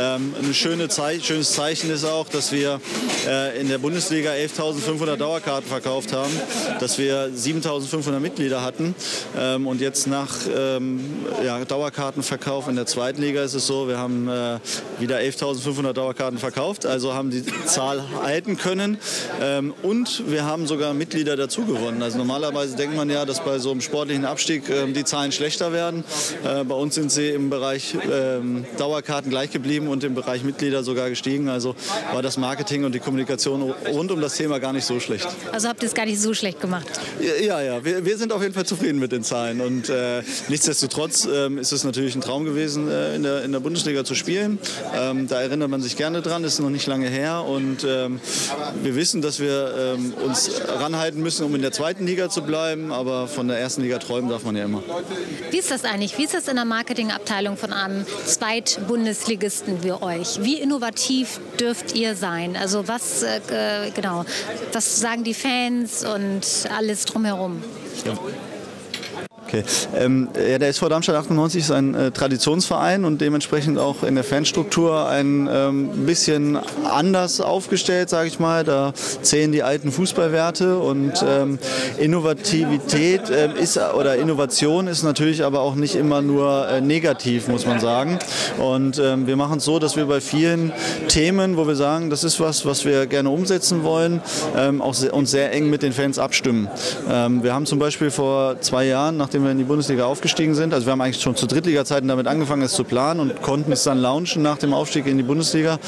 Ähm, 0.00 0.34
ein 0.42 0.52
schöne 0.52 0.88
Zei 0.88 1.20
schönes 1.20 1.52
Zeichen 1.52 1.92
ist 1.92 2.04
auch, 2.04 2.28
dass 2.28 2.50
wir 2.50 2.80
äh, 3.28 3.60
in 3.60 3.68
der 3.68 3.78
Bundesliga 3.78 4.32
11.500 4.32 5.14
Dauerkarten 5.14 5.68
verkauft 5.68 6.12
haben, 6.12 6.32
dass 6.80 6.98
wir 6.98 7.28
7.500 7.28 8.18
Mitglieder 8.18 8.62
hatten 8.62 8.96
ähm, 9.38 9.68
und 9.68 9.80
jetzt 9.80 10.08
nach 10.08 10.34
ähm, 10.52 11.04
ja, 11.44 11.64
Dauerkartenverkauf 11.64 12.66
in 12.66 12.74
der 12.74 12.86
zweiten 12.86 13.22
Liga 13.22 13.44
ist 13.44 13.54
es 13.54 13.68
so, 13.68 13.86
wir 13.86 13.98
haben 13.98 14.28
äh, 14.28 14.58
wieder 14.98 15.18
11.500 15.18 15.92
Dauerkarten 15.92 16.38
verkauft, 16.38 16.86
also 16.86 17.14
haben 17.14 17.27
die 17.30 17.44
Zahl 17.66 18.02
halten 18.22 18.56
können. 18.56 18.98
Ähm, 19.40 19.74
und 19.82 20.30
wir 20.30 20.44
haben 20.44 20.66
sogar 20.66 20.94
Mitglieder 20.94 21.36
dazu 21.36 21.64
gewonnen. 21.64 22.02
Also 22.02 22.18
normalerweise 22.18 22.76
denkt 22.76 22.96
man 22.96 23.10
ja, 23.10 23.24
dass 23.24 23.44
bei 23.44 23.58
so 23.58 23.70
einem 23.70 23.80
sportlichen 23.80 24.24
Abstieg 24.24 24.68
ähm, 24.70 24.94
die 24.94 25.04
Zahlen 25.04 25.32
schlechter 25.32 25.72
werden. 25.72 26.04
Äh, 26.44 26.64
bei 26.64 26.74
uns 26.74 26.94
sind 26.94 27.10
sie 27.10 27.28
im 27.28 27.50
Bereich 27.50 27.96
ähm, 28.10 28.64
Dauerkarten 28.78 29.30
gleich 29.30 29.50
geblieben 29.50 29.88
und 29.88 30.04
im 30.04 30.14
Bereich 30.14 30.44
Mitglieder 30.44 30.82
sogar 30.82 31.08
gestiegen. 31.08 31.48
Also 31.48 31.74
war 32.12 32.22
das 32.22 32.36
Marketing 32.36 32.84
und 32.84 32.94
die 32.94 33.00
Kommunikation 33.00 33.74
rund 33.92 34.10
um 34.10 34.20
das 34.20 34.36
Thema 34.36 34.58
gar 34.58 34.72
nicht 34.72 34.84
so 34.84 35.00
schlecht. 35.00 35.28
Also 35.52 35.68
habt 35.68 35.82
ihr 35.82 35.88
es 35.88 35.94
gar 35.94 36.06
nicht 36.06 36.20
so 36.20 36.34
schlecht 36.34 36.60
gemacht? 36.60 36.86
Ja, 37.20 37.60
ja, 37.60 37.84
wir, 37.84 38.04
wir 38.04 38.16
sind 38.18 38.32
auf 38.32 38.42
jeden 38.42 38.54
Fall 38.54 38.66
zufrieden 38.66 38.98
mit 38.98 39.12
den 39.12 39.22
Zahlen. 39.22 39.60
Und 39.60 39.88
äh, 39.88 40.22
nichtsdestotrotz 40.48 41.26
äh, 41.26 41.52
ist 41.54 41.72
es 41.72 41.84
natürlich 41.84 42.14
ein 42.14 42.20
Traum 42.20 42.44
gewesen, 42.44 42.88
äh, 42.90 43.16
in, 43.16 43.22
der, 43.22 43.44
in 43.44 43.52
der 43.52 43.60
Bundesliga 43.60 44.04
zu 44.04 44.14
spielen. 44.14 44.58
Ähm, 44.94 45.28
da 45.28 45.40
erinnert 45.40 45.70
man 45.70 45.82
sich 45.82 45.96
gerne 45.96 46.22
dran, 46.22 46.44
ist 46.44 46.58
noch 46.60 46.70
nicht 46.70 46.86
lange 46.86 47.08
her 47.08 47.17
her 47.18 47.44
und 47.44 47.84
ähm, 47.84 48.20
wir 48.82 48.94
wissen, 48.94 49.22
dass 49.22 49.40
wir 49.40 49.96
ähm, 49.96 50.14
uns 50.24 50.50
ranhalten 50.66 51.20
müssen, 51.20 51.44
um 51.44 51.54
in 51.54 51.62
der 51.62 51.72
zweiten 51.72 52.06
Liga 52.06 52.28
zu 52.28 52.42
bleiben, 52.42 52.92
aber 52.92 53.28
von 53.28 53.48
der 53.48 53.58
ersten 53.58 53.82
Liga 53.82 53.98
träumen 53.98 54.30
darf 54.30 54.44
man 54.44 54.56
ja 54.56 54.64
immer. 54.64 54.82
Wie 55.50 55.58
ist 55.58 55.70
das 55.70 55.84
eigentlich? 55.84 56.16
Wie 56.18 56.24
ist 56.24 56.34
das 56.34 56.48
in 56.48 56.56
der 56.56 56.64
Marketingabteilung 56.64 57.56
von 57.56 57.72
einem 57.72 58.06
Zweitbundesligisten 58.24 59.82
wie 59.82 59.92
euch? 59.92 60.42
Wie 60.42 60.60
innovativ 60.60 61.40
dürft 61.60 61.94
ihr 61.94 62.14
sein? 62.14 62.56
Also 62.56 62.88
was 62.88 63.22
äh, 63.22 63.40
genau, 63.94 64.24
was 64.72 65.00
sagen 65.00 65.24
die 65.24 65.34
Fans 65.34 66.04
und 66.04 66.68
alles 66.76 67.04
drumherum? 67.04 67.62
Ja. 68.04 68.14
Okay. 69.48 69.64
Ähm, 69.96 70.28
ja, 70.36 70.58
der 70.58 70.68
SV 70.68 70.90
Darmstadt 70.90 71.16
98 71.16 71.62
ist 71.62 71.70
ein 71.70 71.94
äh, 71.94 72.10
Traditionsverein 72.10 73.06
und 73.06 73.22
dementsprechend 73.22 73.78
auch 73.78 74.02
in 74.02 74.14
der 74.14 74.22
Fanstruktur 74.22 75.08
ein 75.08 75.48
ähm, 75.50 75.88
bisschen 76.04 76.58
anders 76.84 77.40
aufgestellt, 77.40 78.10
sage 78.10 78.28
ich 78.28 78.38
mal. 78.38 78.62
Da 78.64 78.92
zählen 79.22 79.50
die 79.50 79.62
alten 79.62 79.90
Fußballwerte 79.90 80.78
und 80.78 81.24
ähm, 81.26 81.58
Innovativität 81.96 83.30
äh, 83.30 83.48
ist 83.58 83.78
oder 83.78 84.16
Innovation 84.16 84.86
ist 84.86 85.02
natürlich 85.02 85.42
aber 85.42 85.60
auch 85.60 85.76
nicht 85.76 85.94
immer 85.94 86.20
nur 86.20 86.68
äh, 86.68 86.82
negativ, 86.82 87.48
muss 87.48 87.64
man 87.64 87.80
sagen. 87.80 88.18
Und 88.58 88.98
ähm, 88.98 89.26
wir 89.26 89.36
machen 89.36 89.58
es 89.58 89.64
so, 89.64 89.78
dass 89.78 89.96
wir 89.96 90.04
bei 90.04 90.20
vielen 90.20 90.72
Themen, 91.08 91.56
wo 91.56 91.66
wir 91.66 91.76
sagen, 91.76 92.10
das 92.10 92.22
ist 92.22 92.38
was, 92.38 92.66
was 92.66 92.84
wir 92.84 93.06
gerne 93.06 93.30
umsetzen 93.30 93.82
wollen, 93.82 94.20
ähm, 94.54 94.82
auch 94.82 94.92
se 94.92 95.10
uns 95.10 95.30
sehr 95.30 95.52
eng 95.52 95.70
mit 95.70 95.82
den 95.82 95.94
Fans 95.94 96.18
abstimmen. 96.18 96.68
Ähm, 97.10 97.42
wir 97.42 97.54
haben 97.54 97.64
zum 97.64 97.78
Beispiel 97.78 98.10
vor 98.10 98.60
zwei 98.60 98.84
Jahren, 98.84 99.16
nachdem 99.16 99.37
nachdem 99.38 99.44
wir 99.44 99.52
in 99.52 99.58
die 99.58 99.64
Bundesliga 99.64 100.04
aufgestiegen 100.04 100.54
sind. 100.54 100.74
Also 100.74 100.86
wir 100.86 100.92
haben 100.92 101.00
eigentlich 101.00 101.22
schon 101.22 101.36
zu 101.36 101.46
Drittliga-Zeiten 101.46 102.08
damit 102.08 102.26
angefangen, 102.26 102.62
es 102.62 102.72
zu 102.72 102.82
planen 102.82 103.20
und 103.20 103.40
konnten 103.40 103.70
es 103.70 103.84
dann 103.84 103.98
launchen 103.98 104.42
nach 104.42 104.58
dem 104.58 104.74
Aufstieg 104.74 105.06
in 105.06 105.16
die 105.16 105.22
Bundesliga. 105.22 105.78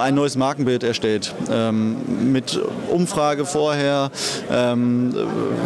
Ein 0.00 0.14
neues 0.14 0.36
Markenbild 0.36 0.84
erstellt. 0.84 1.34
Ähm, 1.50 1.96
mit 2.32 2.60
Umfrage 2.88 3.46
vorher, 3.46 4.10
ähm, 4.50 5.12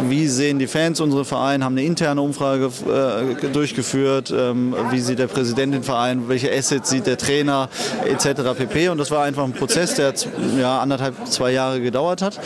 wie 0.09 0.27
sehen 0.27 0.57
die 0.57 0.67
Fans 0.67 0.99
unsere 1.01 1.23
Verein, 1.23 1.63
haben 1.63 1.73
eine 1.73 1.85
interne 1.85 2.21
Umfrage 2.21 2.71
äh, 2.87 3.47
durchgeführt, 3.49 4.33
ähm, 4.35 4.73
wie 4.89 4.99
sieht 4.99 5.19
der 5.19 5.27
Präsident 5.27 5.73
den 5.73 5.83
Verein, 5.83 6.27
welche 6.27 6.51
Assets 6.51 6.89
sieht 6.89 7.05
der 7.05 7.17
Trainer 7.17 7.69
etc. 8.05 8.41
pp. 8.57 8.89
Und 8.89 8.97
das 8.97 9.11
war 9.11 9.23
einfach 9.23 9.43
ein 9.43 9.53
Prozess, 9.53 9.95
der 9.95 10.13
ja, 10.59 10.79
anderthalb, 10.79 11.27
zwei 11.27 11.51
Jahre 11.51 11.81
gedauert 11.81 12.21
hat. 12.21 12.39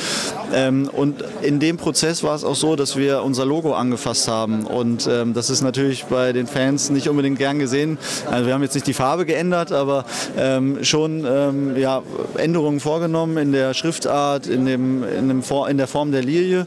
Ähm, 0.54 0.90
und 0.92 1.24
in 1.42 1.60
dem 1.60 1.78
Prozess 1.78 2.24
war 2.24 2.36
es 2.36 2.44
auch 2.44 2.56
so, 2.56 2.76
dass 2.76 2.98
wir 2.98 3.24
unser 3.24 3.46
Logo 3.46 3.74
angefasst 3.74 4.28
haben. 4.28 4.66
Und 4.66 4.89
ähm, 5.08 5.34
das 5.34 5.50
ist 5.50 5.62
natürlich 5.62 6.06
bei 6.06 6.34
den 6.34 6.48
Fans 6.48 6.90
nicht 6.90 7.10
unbedingt 7.10 7.38
gern 7.38 7.60
gesehen. 7.60 7.98
Also 8.30 8.46
wir 8.48 8.54
haben 8.54 8.64
jetzt 8.64 8.76
nicht 8.76 8.88
die 8.88 8.94
Farbe 8.94 9.26
geändert, 9.26 9.72
aber 9.72 10.06
ähm, 10.38 10.84
schon 10.84 11.26
ähm, 11.26 11.78
ja, 11.78 12.02
Änderungen 12.38 12.80
vorgenommen 12.80 13.38
in 13.38 13.52
der 13.52 13.74
Schriftart, 13.74 14.48
in, 14.48 14.66
dem, 14.66 15.04
in, 15.04 15.28
dem 15.28 15.44
in 15.68 15.78
der 15.78 15.88
Form 15.88 16.12
der 16.12 16.22
Lilie. 16.22 16.66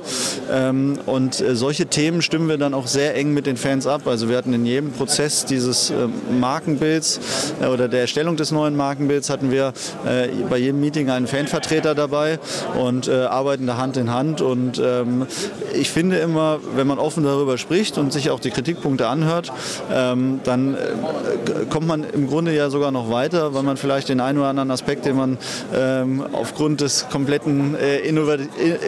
Ähm, 0.51 0.99
und 1.07 1.41
äh, 1.41 1.55
solche 1.55 1.87
Themen 1.87 2.23
stimmen 2.23 2.49
wir 2.49 2.59
dann 2.59 2.75
auch 2.75 2.87
sehr 2.87 3.15
eng 3.17 3.33
mit 3.33 3.47
den 3.47 3.57
Fans 3.57 3.87
ab. 3.87 4.07
Also 4.07 4.29
wir 4.29 4.37
hatten 4.37 4.53
in 4.53 4.67
jedem 4.67 4.93
Prozess 4.93 5.45
dieses 5.45 5.91
äh, 5.91 5.95
Markenbilds 6.39 7.21
äh, 7.61 7.67
oder 7.67 7.89
der 7.89 8.01
Erstellung 8.01 8.37
des 8.37 8.51
neuen 8.53 8.77
Markenbilds 8.77 9.31
hatten 9.31 9.51
wir 9.51 9.73
äh, 10.07 10.29
bei 10.49 10.59
jedem 10.59 10.81
Meeting 10.81 11.11
einen 11.11 11.27
Fanvertreter 11.27 11.95
dabei 11.95 12.39
und 12.79 13.09
äh, 13.09 13.25
arbeiten 13.25 13.67
da 13.67 13.77
Hand 13.77 13.97
in 13.97 14.11
Hand. 14.11 14.41
Und 14.41 14.81
ähm, 14.85 15.27
ich 15.75 15.91
finde 15.91 16.19
immer, 16.19 16.61
wenn 16.75 16.87
man 16.87 16.99
offen 16.99 17.25
darüber 17.25 17.59
spricht 17.59 17.99
und 17.99 18.12
sich 18.13 18.31
auch 18.31 18.41
die 18.41 18.51
Kritikpunkte 18.51 19.09
anhört, 19.09 19.53
ähm, 19.93 20.41
dann 20.45 20.75
äh, 20.75 20.79
kommt 21.69 21.87
man 21.87 22.05
im 22.05 22.29
Grunde 22.29 22.55
ja 22.55 22.71
sogar 22.71 22.91
noch 22.91 23.11
weiter, 23.11 23.55
weil 23.55 23.63
man 23.63 23.77
vielleicht 23.77 24.09
den 24.09 24.21
einen 24.21 24.39
oder 24.39 24.49
anderen 24.49 24.71
Aspekt, 24.71 25.05
den 25.05 25.17
man 25.17 25.39
ähm, 25.75 26.25
aufgrund 26.33 26.81
des 26.81 27.07
kompletten 27.11 27.75
äh, 27.75 27.99
Innovat 27.99 28.41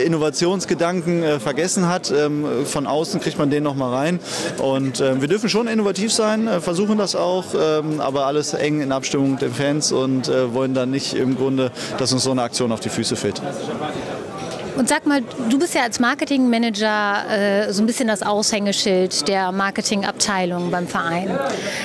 Innovationsgedanken 0.05 1.23
äh, 1.23 1.41
vergessen 1.41 1.89
hat, 1.89 2.13
ähm, 2.17 2.47
von 2.65 2.87
außen 2.87 3.21
kriegt 3.21 3.39
man 3.39 3.51
den 3.51 3.63
noch 3.63 3.75
mal 3.75 3.93
rein. 3.93 4.21
Und 4.59 5.01
äh, 5.01 5.21
wir 5.21 5.29
dürfen 5.29 5.49
schon 5.49 5.67
innovativ 5.67 6.13
sein, 6.13 6.47
äh, 6.47 6.61
versuchen 6.61 6.99
das 6.99 7.17
auch, 7.17 7.45
ähm, 7.59 8.01
aber 8.01 8.27
alles 8.27 8.55
eng 8.55 8.81
in 8.81 8.93
Abstimmung 8.93 9.33
mit 9.33 9.43
den 9.43 9.53
Fans 9.53 9.93
und 9.93 10.29
äh, 10.29 10.53
wollen 10.53 10.75
dann 10.75 10.91
nicht 10.91 11.15
im 11.15 11.37
Grunde, 11.37 11.71
dass 11.99 12.13
uns 12.13 12.25
so 12.25 12.31
eine 12.31 12.43
Aktion 12.43 12.73
auf 12.73 12.81
die 12.81 12.89
Füße 12.89 13.17
fällt. 13.17 13.41
Und 14.77 14.89
sag 14.89 15.07
mal, 15.07 15.23
du 15.49 15.59
bist 15.59 15.75
ja 15.75 15.83
als 15.83 16.01
Marketingmanager 16.01 17.25
äh, 17.31 17.73
so 17.73 17.83
ein 17.83 17.87
bisschen 17.87 18.09
das 18.09 18.23
Aushängeschild 18.23 19.29
der 19.29 19.53
Marketingabteilung 19.53 20.71
beim 20.71 20.89
Verein. 20.89 21.31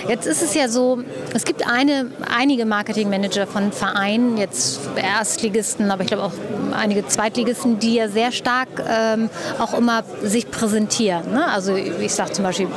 Jetzt 0.07 0.25
ist 0.25 0.41
es 0.41 0.55
ja 0.55 0.67
so, 0.67 1.03
es 1.33 1.45
gibt 1.45 1.69
eine, 1.69 2.11
einige 2.35 2.65
Marketingmanager 2.65 3.45
von 3.45 3.71
Vereinen, 3.71 4.37
jetzt 4.37 4.79
Erstligisten, 4.95 5.91
aber 5.91 6.01
ich 6.01 6.07
glaube 6.07 6.23
auch 6.23 6.33
einige 6.73 7.05
Zweitligisten, 7.05 7.77
die 7.77 7.95
ja 7.95 8.07
sehr 8.07 8.31
stark 8.31 8.69
ähm, 8.87 9.29
auch 9.59 9.75
immer 9.75 10.03
sich 10.23 10.49
präsentieren. 10.49 11.31
Ne? 11.31 11.45
Also 11.47 11.75
ich 11.75 12.13
sage 12.13 12.31
zum 12.31 12.43
Beispiel 12.43 12.67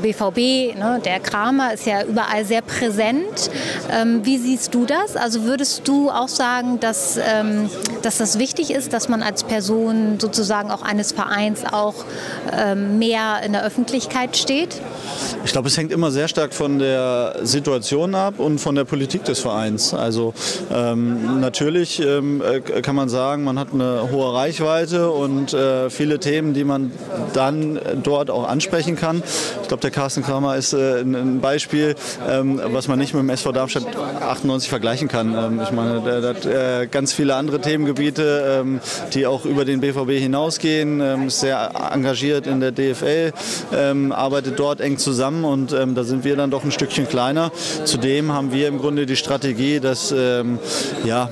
BVB, 0.00 0.78
ne, 0.78 1.00
der 1.04 1.20
Kramer 1.20 1.74
ist 1.74 1.86
ja 1.86 2.04
überall 2.04 2.44
sehr 2.44 2.62
präsent. 2.62 3.50
Ähm, 3.90 4.24
wie 4.24 4.38
siehst 4.38 4.74
du 4.74 4.86
das? 4.86 5.16
Also 5.16 5.44
würdest 5.44 5.86
du 5.88 6.10
auch 6.10 6.28
sagen, 6.28 6.80
dass, 6.80 7.16
ähm, 7.16 7.68
dass 8.02 8.18
das 8.18 8.38
wichtig 8.38 8.70
ist, 8.70 8.92
dass 8.92 9.08
man 9.08 9.22
als 9.22 9.44
Person 9.44 10.18
sozusagen 10.20 10.70
auch 10.70 10.82
eines 10.82 11.12
Vereins 11.12 11.64
auch 11.70 11.94
ähm, 12.52 12.98
mehr 12.98 13.40
in 13.44 13.52
der 13.52 13.64
Öffentlichkeit 13.64 14.36
steht? 14.36 14.80
Ich 15.44 15.52
glaube, 15.52 15.68
es 15.68 15.76
hängt 15.76 15.92
immer 15.92 16.10
sehr 16.10 16.28
stark 16.28 16.52
von 16.52 16.78
der 16.78 17.36
Situation 17.42 18.14
ab 18.14 18.34
und 18.38 18.58
von 18.58 18.74
der 18.74 18.84
Politik 18.84 19.24
des 19.24 19.40
Vereins. 19.40 19.94
Also 19.94 20.34
ähm, 20.72 21.40
natürlich 21.40 22.00
ähm, 22.00 22.42
äh, 22.42 22.60
kann 22.82 22.94
man 22.94 23.08
sagen, 23.08 23.44
man 23.44 23.58
hat 23.58 23.72
eine 23.72 24.10
hohe 24.10 24.34
Reichweite 24.34 25.10
und 25.10 25.54
äh, 25.54 25.90
viele 25.90 26.18
Themen, 26.18 26.54
die 26.54 26.64
man 26.64 26.92
dann 27.32 27.80
dort 28.02 28.30
auch 28.30 28.46
ansprechen 28.46 28.96
kann. 28.96 29.22
Ich 29.62 29.68
glaube, 29.68 29.80
der 29.80 29.90
Carsten 29.90 30.22
Kramer 30.22 30.56
ist 30.56 30.72
äh, 30.72 31.00
ein 31.00 31.40
Beispiel, 31.40 31.94
ähm, 32.28 32.60
was 32.72 32.88
man 32.88 32.98
nicht 32.98 33.14
mit 33.14 33.22
dem 33.22 33.30
SV 33.30 33.52
Darmstadt 33.52 33.86
98 33.96 34.68
vergleichen 34.68 35.08
kann. 35.08 35.34
Ähm, 35.34 35.60
ich 35.62 35.72
meine, 35.72 36.00
der, 36.00 36.20
der 36.20 36.30
hat 36.30 36.46
äh, 36.46 36.86
ganz 36.90 37.12
viele 37.12 37.34
andere 37.34 37.60
Themengebiete, 37.60 38.60
ähm, 38.60 38.80
die 39.14 39.26
auch 39.26 39.44
über 39.44 39.64
den 39.64 39.80
BVB 39.80 40.10
hinausgehen, 40.10 41.00
ist 41.26 41.40
sehr 41.40 41.70
engagiert 41.92 42.46
in 42.46 42.60
der 42.60 42.72
DFL, 42.72 43.32
arbeitet 44.10 44.58
dort 44.58 44.80
eng 44.80 44.97
zusammen 44.98 45.44
und 45.44 45.72
da 45.72 46.04
sind 46.04 46.24
wir 46.24 46.36
dann 46.36 46.50
doch 46.50 46.64
ein 46.64 46.72
Stückchen 46.72 47.08
kleiner. 47.08 47.52
Zudem 47.84 48.32
haben 48.32 48.52
wir 48.52 48.68
im 48.68 48.78
Grunde 48.78 49.06
die 49.06 49.16
Strategie, 49.16 49.80
dass 49.80 50.14
ja, 51.04 51.30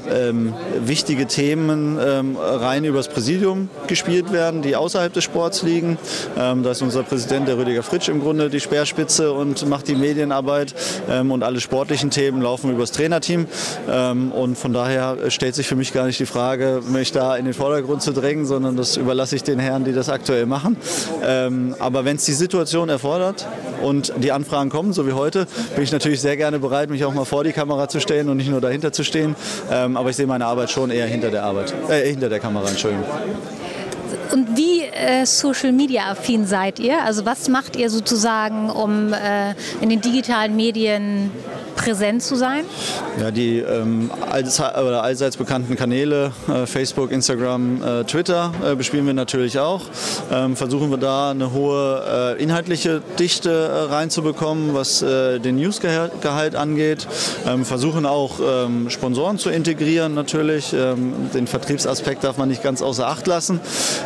wichtige 0.85 1.27
Themen 1.27 1.99
rein 2.39 2.85
übers 2.85 3.09
Präsidium 3.09 3.69
gespielt 3.87 4.33
werden, 4.33 4.63
die 4.63 4.77
außerhalb 4.77 5.13
des 5.13 5.25
Sports 5.25 5.63
liegen. 5.63 5.99
da 6.35 6.71
ist 6.71 6.83
unser 6.83 7.03
Präsident, 7.03 7.49
der 7.49 7.59
Rüdiger 7.59 7.83
Fritsch, 7.83 8.09
im 8.09 8.21
Grunde 8.21 8.51
die 8.51 8.61
Speerspitze 8.61 9.33
und 9.33 9.69
macht 9.69 9.89
die 9.89 9.95
Medienarbeit 9.95 10.75
ähm, 11.11 11.31
und 11.31 11.43
alle 11.43 11.61
sportlichen 11.61 12.11
Themen 12.11 12.43
laufen 12.43 12.71
übers 12.71 12.93
Trainerteam. 12.93 13.47
Ähm, 13.89 14.33
und 14.33 14.57
von 14.57 14.73
daher 14.73 15.31
stellt 15.31 15.55
sich 15.55 15.67
für 15.67 15.77
mich 15.77 15.93
gar 15.93 16.07
nicht 16.07 16.19
die 16.19 16.27
Frage, 16.27 16.81
mich 16.89 17.13
da 17.13 17.37
in 17.37 17.45
den 17.45 17.55
Vordergrund 17.55 18.03
zu 18.03 18.13
drängen, 18.13 18.47
sondern 18.47 18.77
das 18.77 18.97
überlasse 18.97 19.37
ich 19.37 19.43
den 19.43 19.59
Herren, 19.59 19.85
die 19.85 19.93
das 19.93 20.09
aktuell 20.09 20.47
machen. 20.47 20.77
Ähm, 21.25 21.75
aber 21.79 22.05
wenn 22.05 22.17
es 22.17 22.25
die 22.25 22.33
Situation 22.33 22.89
erfordert 22.89 23.47
und 23.83 24.13
die 24.19 24.33
Anfragen 24.33 24.71
kommen, 24.71 24.93
so 24.93 25.07
wie 25.07 25.13
heute, 25.13 25.47
bin 25.75 25.85
ich 25.85 25.93
natürlich 25.93 26.21
sehr 26.21 26.37
gerne 26.37 26.59
bereit, 26.59 26.91
mich 26.91 27.05
auch 27.05 27.15
mal 27.15 27.25
vor 27.25 27.45
die 27.45 27.53
Kamera 27.53 27.89
zu 27.89 28.01
stellen 28.01 28.29
und 28.29 28.37
nicht 28.37 28.51
nur 28.51 28.61
dahinter 28.61 28.93
zu 28.93 29.05
stehen. 29.05 29.37
Ähm, 29.71 29.97
aber 29.97 30.11
ich 30.11 30.17
sehe 30.17 30.27
meine 30.27 30.47
Arbeit 30.47 30.71
schon 30.71 30.91
eher 30.91 31.07
hinter 31.07 31.31
der 31.31 31.45
Arbeit, 31.45 31.75
äh, 31.89 32.09
hinter 32.09 32.29
der 32.29 32.41
Kamera, 32.41 32.69
Entschuldigung. 32.69 33.05
Und 34.33 34.57
wie 34.57 34.83
äh, 34.83 35.25
Social 35.25 35.73
Media 35.73 36.11
affin 36.11 36.47
seid 36.47 36.79
ihr? 36.79 37.03
Also 37.03 37.25
was 37.25 37.49
macht 37.49 37.77
ihr 37.77 37.91
sozusagen, 37.91 38.71
um 38.71 39.13
äh, 39.13 39.55
in 39.81 39.89
den 39.89 40.01
digitalen 40.01 40.57
Medien 40.57 41.31
präsent 41.77 42.23
zu 42.23 42.35
sein? 42.35 42.65
Ja, 43.21 43.31
die 43.31 43.59
ähm, 43.59 44.11
allseits 44.31 45.37
bekannten 45.37 45.77
Kanäle, 45.77 46.33
äh, 46.49 46.67
Facebook, 46.67 47.13
Instagram, 47.13 47.83
äh, 47.83 48.05
Twitter, 48.05 48.53
äh, 48.65 48.75
bespielen 48.75 49.07
wir 49.07 49.15
natürlich 49.15 49.59
auch. 49.59 49.83
Ähm, 50.33 50.57
versuchen 50.57 50.91
wir 50.91 50.99
da 50.99 51.31
eine 51.31 51.53
hohe 51.53 52.37
äh, 52.39 52.43
inhaltliche 52.43 53.03
Dichte 53.19 53.51
äh, 53.51 53.93
reinzubekommen, 53.93 54.75
was 54.75 55.03
äh, 55.03 55.39
den 55.39 55.57
Newsgehalt 55.57 56.57
angeht. 56.57 57.07
Ähm, 57.47 57.65
versuchen 57.65 58.07
auch 58.07 58.41
ähm, 58.41 58.91
Sponsoren 58.91 59.39
zu 59.39 59.51
integrieren 59.51 60.15
natürlich. 60.15 60.73
Ähm, 60.73 61.31
den 61.35 61.47
Vertriebsaspekt 61.47 62.25
darf 62.25 62.39
man 62.39 62.49
nicht 62.49 62.63
ganz 62.63 62.83
außer 62.83 63.07
Acht 63.07 63.27
lassen. 63.27 63.61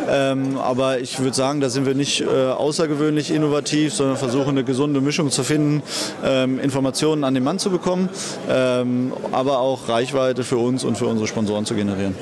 Ähm, 0.09 0.57
aber 0.57 0.99
ich 0.99 1.19
würde 1.19 1.35
sagen, 1.35 1.61
da 1.61 1.69
sind 1.69 1.85
wir 1.85 1.95
nicht 1.95 2.27
außergewöhnlich 2.27 3.31
innovativ, 3.31 3.93
sondern 3.93 4.17
versuchen 4.17 4.49
eine 4.49 4.63
gesunde 4.63 5.01
Mischung 5.01 5.31
zu 5.31 5.43
finden, 5.43 5.81
Informationen 6.61 7.23
an 7.23 7.33
den 7.33 7.43
Mann 7.43 7.59
zu 7.61 7.69
bekommen, 7.69 8.09
ähm, 8.49 9.13
aber 9.31 9.59
auch 9.59 9.87
Reichweite 9.87 10.43
für 10.43 10.57
uns 10.57 10.83
und 10.83 10.97
für 10.97 11.05
unsere 11.05 11.27
Sponsoren 11.27 11.65
zu 11.65 11.75
generieren. 11.75 12.15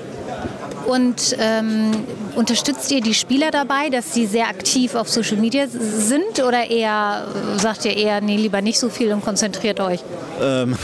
Und 0.88 1.36
ähm, 1.40 1.92
unterstützt 2.36 2.90
ihr 2.92 3.02
die 3.02 3.14
Spieler 3.14 3.52
dabei, 3.52 3.90
dass 3.90 4.14
sie 4.14 4.26
sehr 4.26 4.48
aktiv 4.48 4.96
auf 4.96 5.08
Social 5.08 5.38
Media 5.38 5.68
sind 5.68 6.44
oder 6.44 6.70
eher 6.70 7.28
sagt 7.58 7.86
ihr 7.86 7.96
eher, 7.96 8.22
nee, 8.22 8.38
lieber 8.38 8.62
nicht 8.62 8.80
so 8.80 8.90
viel 8.90 9.14
und 9.14 9.24
konzentriert 9.24 9.80
euch? 9.80 10.00
Ähm, 10.42 10.76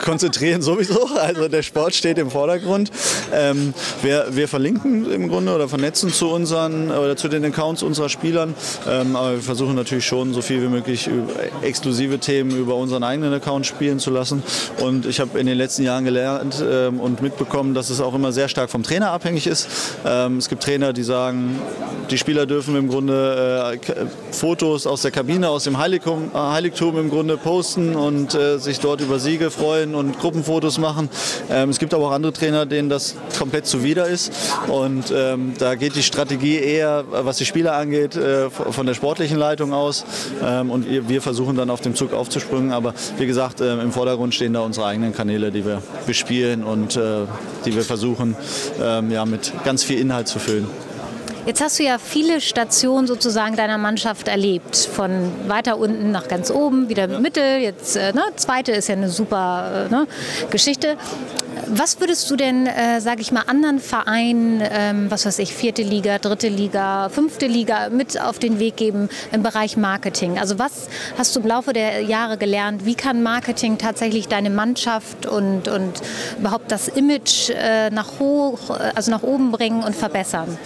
konzentrieren 0.00 0.62
sowieso. 0.62 1.08
Also 1.20 1.48
der 1.48 1.62
Sport 1.62 1.94
steht 1.94 2.18
im 2.18 2.30
Vordergrund. 2.30 2.90
Ähm, 3.32 3.74
wir, 4.02 4.26
wir, 4.30 4.48
verlinken 4.48 5.10
im 5.10 5.28
Grunde 5.28 5.54
oder 5.54 5.68
vernetzen 5.68 6.12
zu 6.12 6.28
unseren 6.30 6.90
oder 6.90 7.16
zu 7.16 7.28
den 7.28 7.44
Accounts 7.44 7.82
unserer 7.82 8.08
Spielern. 8.08 8.54
Ähm, 8.88 9.16
aber 9.16 9.32
wir 9.32 9.40
versuchen 9.40 9.74
natürlich 9.74 10.06
schon 10.06 10.32
so 10.32 10.42
viel 10.42 10.62
wie 10.62 10.68
möglich 10.68 11.08
exklusive 11.62 12.18
Themen 12.18 12.56
über 12.56 12.74
unseren 12.74 13.02
eigenen 13.04 13.32
Account 13.32 13.66
spielen 13.66 13.98
zu 13.98 14.10
lassen. 14.10 14.42
Und 14.80 15.06
ich 15.06 15.20
habe 15.20 15.38
in 15.38 15.46
den 15.46 15.58
letzten 15.58 15.82
Jahren 15.82 16.04
gelernt 16.04 16.62
ähm, 16.62 17.00
und 17.00 17.22
mitbekommen, 17.22 17.74
dass 17.74 17.90
es 17.90 18.00
auch 18.00 18.14
immer 18.14 18.32
sehr 18.32 18.48
stark 18.48 18.70
vom 18.70 18.82
Trainer 18.82 19.10
abhängig 19.10 19.46
ist. 19.46 19.68
Ähm, 20.06 20.38
es 20.38 20.48
gibt 20.48 20.62
Trainer, 20.62 20.92
die 20.92 21.02
sagen, 21.02 21.60
die 22.10 22.18
Spieler 22.18 22.46
dürfen 22.46 22.76
im 22.76 22.88
Grunde 22.88 23.78
äh, 23.86 24.06
Fotos 24.32 24.86
aus 24.86 25.02
der 25.02 25.10
Kabine, 25.10 25.48
aus 25.48 25.64
dem 25.64 25.78
Heiligtum, 25.78 26.30
äh, 26.34 26.38
Heiligtum 26.38 26.98
im 26.98 27.10
Grunde 27.10 27.36
posten 27.36 27.94
und 27.94 28.34
äh, 28.34 28.58
sich 28.58 28.80
dort 28.80 29.00
über 29.00 29.18
Siege 29.18 29.50
freuen 29.50 29.69
und 29.70 30.18
Gruppenfotos 30.18 30.78
machen. 30.78 31.08
Ähm, 31.50 31.70
es 31.70 31.78
gibt 31.78 31.94
aber 31.94 32.08
auch 32.08 32.12
andere 32.12 32.32
Trainer, 32.32 32.66
denen 32.66 32.88
das 32.88 33.14
komplett 33.38 33.66
zuwider 33.66 34.06
ist. 34.06 34.32
Und 34.68 35.12
ähm, 35.14 35.54
da 35.58 35.74
geht 35.74 35.96
die 35.96 36.02
Strategie 36.02 36.56
eher, 36.58 37.04
was 37.10 37.38
die 37.38 37.46
Spieler 37.46 37.74
angeht, 37.74 38.16
äh, 38.16 38.50
von 38.50 38.86
der 38.86 38.94
sportlichen 38.94 39.38
Leitung 39.38 39.72
aus. 39.72 40.04
Ähm, 40.44 40.70
und 40.70 40.86
wir 41.08 41.22
versuchen 41.22 41.56
dann 41.56 41.70
auf 41.70 41.80
dem 41.80 41.94
Zug 41.94 42.12
aufzuspringen. 42.12 42.72
Aber 42.72 42.94
wie 43.18 43.26
gesagt, 43.26 43.60
äh, 43.60 43.80
im 43.80 43.92
Vordergrund 43.92 44.34
stehen 44.34 44.52
da 44.52 44.60
unsere 44.60 44.86
eigenen 44.86 45.14
Kanäle, 45.14 45.50
die 45.50 45.64
wir 45.64 45.82
bespielen 46.06 46.64
und 46.64 46.96
äh, 46.96 47.26
die 47.64 47.74
wir 47.74 47.82
versuchen, 47.82 48.36
ähm, 48.82 49.10
ja, 49.10 49.24
mit 49.24 49.52
ganz 49.64 49.82
viel 49.82 49.98
Inhalt 49.98 50.28
zu 50.28 50.38
füllen. 50.38 50.66
Jetzt 51.46 51.62
hast 51.62 51.78
du 51.78 51.84
ja 51.84 51.98
viele 51.98 52.40
Stationen 52.40 53.06
sozusagen 53.06 53.56
deiner 53.56 53.78
Mannschaft 53.78 54.28
erlebt. 54.28 54.76
Von 54.76 55.32
weiter 55.48 55.78
unten 55.78 56.10
nach 56.10 56.28
ganz 56.28 56.50
oben, 56.50 56.88
wieder 56.88 57.08
ja. 57.08 57.18
Mittel. 57.18 57.58
Jetzt, 57.58 57.96
äh, 57.96 58.12
ne, 58.12 58.22
zweite 58.36 58.72
ist 58.72 58.88
ja 58.88 58.94
eine 58.94 59.08
super 59.08 59.86
äh, 59.86 59.90
ne, 59.90 60.06
Geschichte. 60.50 60.96
Was 61.72 62.00
würdest 62.00 62.28
du 62.28 62.34
denn, 62.34 62.66
äh, 62.66 63.00
sage 63.00 63.20
ich 63.20 63.30
mal, 63.30 63.44
anderen 63.46 63.78
Vereinen, 63.78 64.60
ähm, 64.60 65.08
was 65.08 65.24
weiß 65.24 65.38
ich, 65.38 65.54
vierte 65.54 65.82
Liga, 65.82 66.18
dritte 66.18 66.48
Liga, 66.48 67.08
fünfte 67.10 67.46
Liga 67.46 67.90
mit 67.90 68.20
auf 68.20 68.40
den 68.40 68.58
Weg 68.58 68.76
geben 68.76 69.08
im 69.30 69.44
Bereich 69.44 69.76
Marketing? 69.76 70.36
Also 70.36 70.58
was 70.58 70.88
hast 71.16 71.36
du 71.36 71.40
im 71.40 71.46
Laufe 71.46 71.72
der 71.72 72.02
Jahre 72.02 72.38
gelernt? 72.38 72.86
Wie 72.86 72.96
kann 72.96 73.22
Marketing 73.22 73.78
tatsächlich 73.78 74.26
deine 74.26 74.50
Mannschaft 74.50 75.26
und, 75.26 75.68
und 75.68 76.02
überhaupt 76.40 76.72
das 76.72 76.88
Image 76.88 77.50
äh, 77.50 77.90
nach 77.90 78.18
hoch, 78.18 78.70
also 78.96 79.12
nach 79.12 79.22
oben 79.22 79.52
bringen 79.52 79.84
und 79.84 79.94
verbessern? 79.94 80.58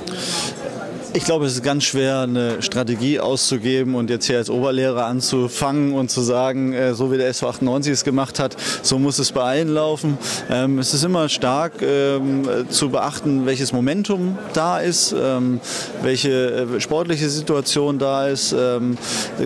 Ich 1.16 1.26
glaube, 1.26 1.46
es 1.46 1.52
ist 1.52 1.62
ganz 1.62 1.84
schwer, 1.84 2.22
eine 2.22 2.60
Strategie 2.60 3.20
auszugeben 3.20 3.94
und 3.94 4.10
jetzt 4.10 4.26
hier 4.26 4.38
als 4.38 4.50
Oberlehrer 4.50 5.06
anzufangen 5.06 5.92
und 5.92 6.10
zu 6.10 6.22
sagen, 6.22 6.72
äh, 6.72 6.92
so 6.92 7.12
wie 7.12 7.18
der 7.18 7.28
SV 7.28 7.50
98 7.50 7.92
es 7.92 8.02
gemacht 8.02 8.40
hat, 8.40 8.56
so 8.82 8.98
muss 8.98 9.20
es 9.20 9.30
bei 9.30 9.42
allen 9.42 9.68
laufen. 9.68 10.18
Ähm, 10.50 10.80
es 10.80 10.92
ist 10.92 11.04
immer 11.04 11.28
stark 11.28 11.74
ähm, 11.82 12.48
zu 12.68 12.90
beachten, 12.90 13.46
welches 13.46 13.72
Momentum 13.72 14.36
da 14.54 14.80
ist, 14.80 15.14
ähm, 15.16 15.60
welche 16.02 16.66
äh, 16.76 16.80
sportliche 16.80 17.30
Situation 17.30 18.00
da 18.00 18.26
ist. 18.26 18.52
ein 18.52 18.98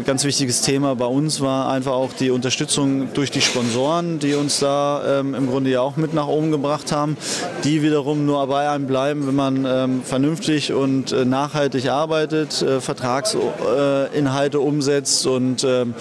ganz 0.07 0.25
wichtiges 0.25 0.63
Thema 0.63 0.97
bei 0.97 1.05
uns 1.05 1.43
war 1.43 1.71
einfach 1.71 1.93
auch 1.93 2.15
die 2.15 2.31
Unterstützung 2.31 3.13
durch 3.13 3.31
die 3.31 3.43
Sponsoren, 3.43 4.19
die 4.19 4.35
uns 4.35 4.61
da 4.61 5.21
im 5.21 5.49
Grunde 5.49 5.71
ja 5.71 5.83
auch 5.83 5.97
mit 5.97 6.15
nach 6.15 6.29
oben 6.29 6.51
gebracht 6.51 6.93
haben, 6.93 7.17
die 7.65 7.83
wiederum 7.83 8.25
nur 8.25 8.47
bei 8.47 8.69
einem 8.71 8.87
bleiben, 8.87 9.27
wenn 9.27 9.35
man 9.35 10.03
vernünftig 10.05 10.73
und 10.73 11.13
äh, 11.13 11.25
nachhaltig 11.25 11.58
nachhaltig 11.59 11.91
arbeitet, 11.91 12.63
äh, 12.63 12.81
Vertragsinhalte 12.81 14.61
umsetzt 14.61 15.27
und 15.27 15.65
ähm, 15.65 15.95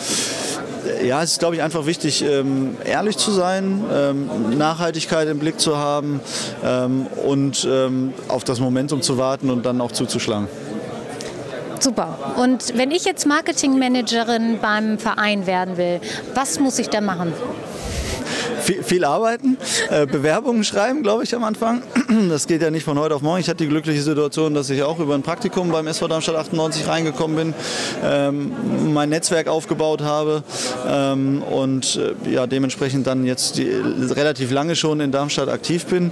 ja, 1.03 1.23
es 1.23 1.31
ist, 1.31 1.39
glaube 1.39 1.55
ich, 1.55 1.63
einfach 1.63 1.87
wichtig, 1.87 2.23
ähm, 2.23 2.77
ehrlich 2.85 3.17
zu 3.17 3.31
sein, 3.31 3.83
ähm, 3.91 4.57
Nachhaltigkeit 4.57 5.27
im 5.27 5.39
Blick 5.39 5.59
zu 5.59 5.77
haben 5.77 6.21
ähm, 6.63 7.07
und 7.25 7.67
auf 8.27 8.43
das 8.43 8.59
Momentum 8.59 9.01
zu 9.01 9.17
warten 9.17 9.49
und 9.49 9.65
dann 9.65 9.81
auch 9.81 9.91
zuzuschlagen. 9.91 10.47
Super. 11.79 12.35
Und 12.37 12.77
wenn 12.77 12.91
ich 12.91 13.05
jetzt 13.05 13.25
Marketingmanagerin 13.25 14.59
beim 14.61 14.97
Verein 14.97 15.45
werden 15.45 15.77
will, 15.77 15.99
was 16.33 16.59
muss 16.59 16.79
ich 16.79 16.89
da 16.89 17.01
machen? 17.01 17.33
Viel, 18.67 18.83
viel 18.83 19.05
arbeiten, 19.05 19.57
äh, 19.89 20.05
Bewerbungen 20.05 20.63
schreiben, 20.65 21.01
glaube 21.01 21.23
ich, 21.23 21.33
am 21.33 21.43
Anfang. 21.43 21.81
Das 22.29 22.47
geht 22.47 22.61
ja 22.61 22.71
nicht 22.71 22.83
von 22.83 22.99
heute 22.99 23.15
auf 23.15 23.21
morgen. 23.21 23.39
Ich 23.39 23.47
hatte 23.47 23.63
die 23.63 23.69
glückliche 23.69 24.01
Situation, 24.01 24.53
dass 24.53 24.69
ich 24.69 24.83
auch 24.83 24.99
über 24.99 25.13
ein 25.15 25.21
Praktikum 25.21 25.71
beim 25.71 25.87
SV 25.87 26.07
Darmstadt 26.07 26.35
98 26.35 26.87
reingekommen 26.87 27.35
bin, 27.37 27.53
ähm, 28.03 28.51
mein 28.93 29.09
Netzwerk 29.09 29.47
aufgebaut 29.47 30.01
habe 30.01 30.43
ähm, 30.87 31.41
und 31.43 31.99
äh, 32.25 32.31
ja, 32.31 32.47
dementsprechend 32.47 33.07
dann 33.07 33.25
jetzt 33.25 33.57
die, 33.57 33.69
relativ 33.69 34.51
lange 34.51 34.75
schon 34.75 34.99
in 34.99 35.11
Darmstadt 35.11 35.49
aktiv 35.49 35.85
bin. 35.85 36.11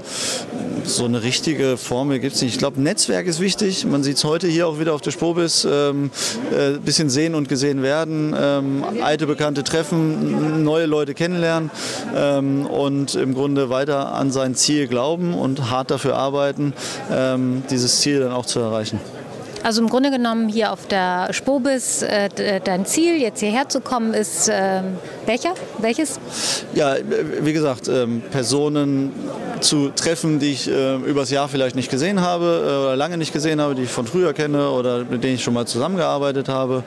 So 0.84 1.06
eine 1.06 1.24
richtige 1.24 1.78
Formel 1.78 2.20
gibt 2.20 2.36
es 2.36 2.42
nicht. 2.42 2.54
Ich 2.54 2.60
glaube, 2.60 2.80
Netzwerk 2.80 3.26
ist 3.26 3.40
wichtig. 3.40 3.86
Man 3.86 4.04
sieht 4.04 4.18
es 4.18 4.24
heute 4.24 4.48
hier 4.48 4.68
auch 4.68 4.80
wieder 4.80 4.94
auf 4.94 5.02
der 5.02 5.12
Spobis. 5.12 5.68
Ähm, 5.70 6.12
äh, 6.52 6.78
bisschen 6.78 7.10
sehen 7.10 7.36
und 7.36 7.50
gesehen 7.50 7.82
werden, 7.82 8.36
ähm, 8.38 8.84
alte 9.02 9.26
Bekannte 9.28 9.64
treffen, 9.64 10.64
neue 10.64 10.86
Leute 10.86 11.14
kennenlernen. 11.14 11.72
Ähm, 12.46 12.66
und 12.66 13.16
im 13.16 13.34
Grunde 13.34 13.70
weiter 13.70 14.14
an 14.14 14.32
sein 14.32 14.56
Ziel 14.56 14.88
glauben 14.88 15.34
und 15.34 15.70
hart 15.70 15.92
dafür 15.92 16.16
arbeiten, 16.16 16.74
ähm, 17.12 17.64
dieses 17.70 18.02
Ziel 18.02 18.20
dann 18.20 18.32
auch 18.32 18.46
zu 18.46 18.60
erreichen. 18.60 19.00
Also 19.64 19.82
im 19.82 19.90
Grunde 19.90 20.12
genommen 20.12 20.48
hier 20.48 20.72
auf 20.72 20.86
der 20.86 21.34
Spobis, 21.34 22.04
äh, 22.04 22.30
dein 22.64 22.86
Ziel, 22.86 23.20
jetzt 23.20 23.40
hierher 23.40 23.68
zu 23.68 23.82
kommen, 23.82 24.14
ist 24.14 24.48
äh, 24.48 24.82
welcher? 25.26 25.56
Welches? 25.80 26.20
Ja, 26.76 26.96
wie 27.42 27.52
gesagt, 27.52 27.88
ähm, 27.88 28.22
Personen 28.30 29.12
zu 29.62 29.90
treffen, 29.90 30.40
die 30.40 30.52
ich 30.52 30.70
äh, 30.70 30.96
übers 30.96 31.30
Jahr 31.30 31.48
vielleicht 31.48 31.76
nicht 31.76 31.90
gesehen 31.90 32.22
habe 32.22 32.46
äh, 32.46 32.86
oder 32.86 32.96
lange 32.96 33.18
nicht 33.18 33.34
gesehen 33.34 33.62
habe, 33.62 33.76
die 33.76 33.84
ich 33.84 33.90
von 33.90 34.06
früher 34.08 34.34
kenne 34.34 34.70
oder 34.70 35.00
mit 35.06 35.24
denen 35.24 35.36
ich 35.36 35.44
schon 35.44 35.54
mal 35.54 35.66
zusammengearbeitet 35.66 36.50
habe. 36.50 36.84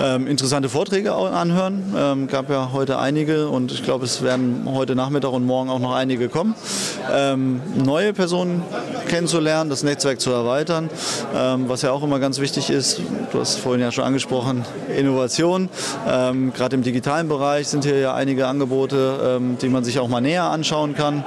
Ähm, 0.00 0.26
interessante 0.26 0.68
Vorträge 0.68 1.12
anhören. 1.14 1.94
Ähm, 1.96 2.26
gab 2.26 2.50
ja 2.50 2.70
heute 2.72 2.98
einige 2.98 3.48
und 3.48 3.72
ich 3.72 3.82
glaube, 3.82 4.04
es 4.04 4.22
werden 4.22 4.68
heute 4.72 4.94
Nachmittag 4.94 5.32
und 5.32 5.44
morgen 5.44 5.70
auch 5.70 5.78
noch 5.78 5.94
einige 5.94 6.28
kommen. 6.28 6.54
Ähm, 7.12 7.60
neue 7.76 8.12
Personen 8.12 8.62
kennenzulernen, 9.08 9.70
das 9.70 9.82
Netzwerk 9.82 10.20
zu 10.20 10.30
erweitern, 10.30 10.88
ähm, 11.34 11.68
was 11.68 11.82
ja 11.82 11.90
auch 11.92 12.02
immer 12.02 12.20
ganz 12.20 12.38
wichtig 12.40 12.70
ist. 12.70 13.00
Du 13.32 13.40
hast 13.40 13.58
vorhin 13.58 13.80
ja 13.80 13.90
schon 13.90 14.04
angesprochen, 14.04 14.64
Innovation. 14.96 15.68
Ähm, 16.08 16.52
Gerade 16.52 16.76
im 16.76 16.82
digitalen 16.82 17.28
Bereich 17.28 17.68
sind 17.68 17.84
hier 17.84 17.98
ja 17.98 18.14
einige 18.14 18.46
Angebote, 18.46 19.38
ähm, 19.38 19.58
die 19.60 19.68
man 19.68 19.84
sich 19.84 19.98
auch 19.98 20.08
mal 20.08 20.20
näher 20.20 20.44
anschauen 20.44 20.94
kann. 20.94 21.24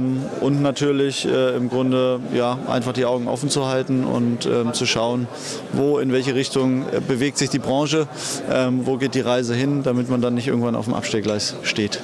Ähm, 0.00 0.24
und 0.40 0.62
natürlich 0.62 1.26
äh, 1.26 1.56
im 1.56 1.68
Grunde 1.68 2.20
ja, 2.34 2.58
einfach 2.68 2.92
die 2.92 3.04
Augen 3.04 3.28
offen 3.28 3.48
zu 3.48 3.66
halten 3.66 4.04
und 4.04 4.46
ähm, 4.46 4.72
zu 4.72 4.86
schauen, 4.86 5.28
wo, 5.72 5.98
in 5.98 6.12
welche 6.12 6.34
Richtung 6.34 6.86
äh, 6.88 7.00
bewegt 7.00 7.38
sich 7.38 7.50
die 7.50 7.58
Branche, 7.58 8.08
ähm, 8.50 8.86
wo 8.86 8.96
geht 8.96 9.14
die 9.14 9.20
Reise 9.20 9.54
hin, 9.54 9.82
damit 9.82 10.08
man 10.08 10.20
dann 10.20 10.34
nicht 10.34 10.48
irgendwann 10.48 10.74
auf 10.74 10.86
dem 10.86 10.94
Abstellgleis 10.94 11.54
steht. 11.62 12.00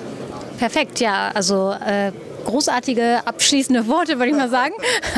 Perfekt, 0.59 1.01
ja, 1.01 1.31
also 1.35 1.73
äh 1.73 2.13
großartige 2.47 3.23
abschließende 3.25 3.89
Worte, 3.89 4.19
würde 4.19 4.29
ich 4.29 4.37
mal 4.37 4.49
sagen. 4.49 4.73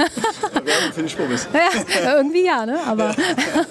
Werbung 0.55 0.93
für 0.95 1.03
die. 1.03 1.09
Ja, 2.05 2.17
irgendwie 2.17 2.45
ja, 2.47 2.64
ne? 2.64 2.79
aber, 2.87 3.14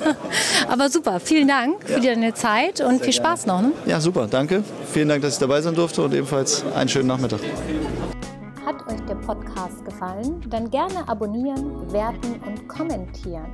aber 0.68 0.90
super. 0.90 1.20
Vielen 1.20 1.48
Dank 1.48 1.84
für 1.84 1.94
ja. 1.94 2.14
deine 2.14 2.34
Zeit 2.34 2.82
und 2.82 2.98
Sehr 2.98 3.06
viel 3.06 3.14
Spaß 3.14 3.46
gerne. 3.46 3.70
noch. 3.70 3.70
Ne? 3.70 3.76
Ja, 3.88 4.00
super. 4.00 4.28
Danke. 4.30 4.64
Vielen 4.94 5.10
Dank, 5.10 5.24
dass 5.24 5.34
ich 5.34 5.40
dabei 5.40 5.62
sein 5.62 5.74
durfte 5.74 6.04
und 6.04 6.14
ebenfalls 6.14 6.64
einen 6.76 6.90
schönen 6.90 7.08
Nachmittag. 7.08 7.40
Der 9.08 9.16
Podcast 9.16 9.86
gefallen? 9.86 10.42
Dann 10.50 10.70
gerne 10.70 11.08
abonnieren, 11.08 11.78
bewerten 11.88 12.42
und 12.46 12.68
kommentieren. 12.68 13.52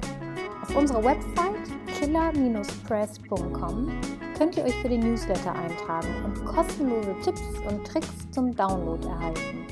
Auf 0.62 0.76
unserer 0.76 1.04
Website 1.04 1.70
killer-press.com 2.00 3.92
könnt 4.38 4.58
ihr 4.58 4.63
euch 4.63 4.76
für 4.82 4.89
den 4.89 5.02
Newsletter 5.02 5.54
eintragen 5.54 6.08
und 6.26 6.44
kostenlose 6.46 7.16
Tipps 7.24 7.42
und 7.70 7.86
Tricks 7.86 8.30
zum 8.32 8.56
Download 8.56 9.08
erhalten. 9.08 9.68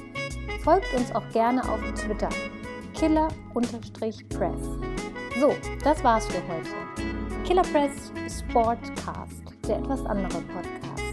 Folgt 0.63 0.93
uns 0.93 1.11
auch 1.15 1.27
gerne 1.29 1.61
auf 1.63 1.81
Twitter 1.93 2.29
killer-press. 2.93 4.61
So, 5.39 5.55
das 5.83 6.03
war's 6.03 6.27
für 6.27 6.41
heute. 6.47 6.69
Killer 7.43 7.63
Press 7.63 8.11
Sportcast, 8.29 9.43
der 9.67 9.79
etwas 9.79 10.05
andere 10.05 10.41
Podcast. 10.41 11.03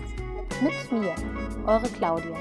Mit 0.61 0.93
mir, 0.93 1.15
eure 1.67 1.89
Claudia. 1.89 2.37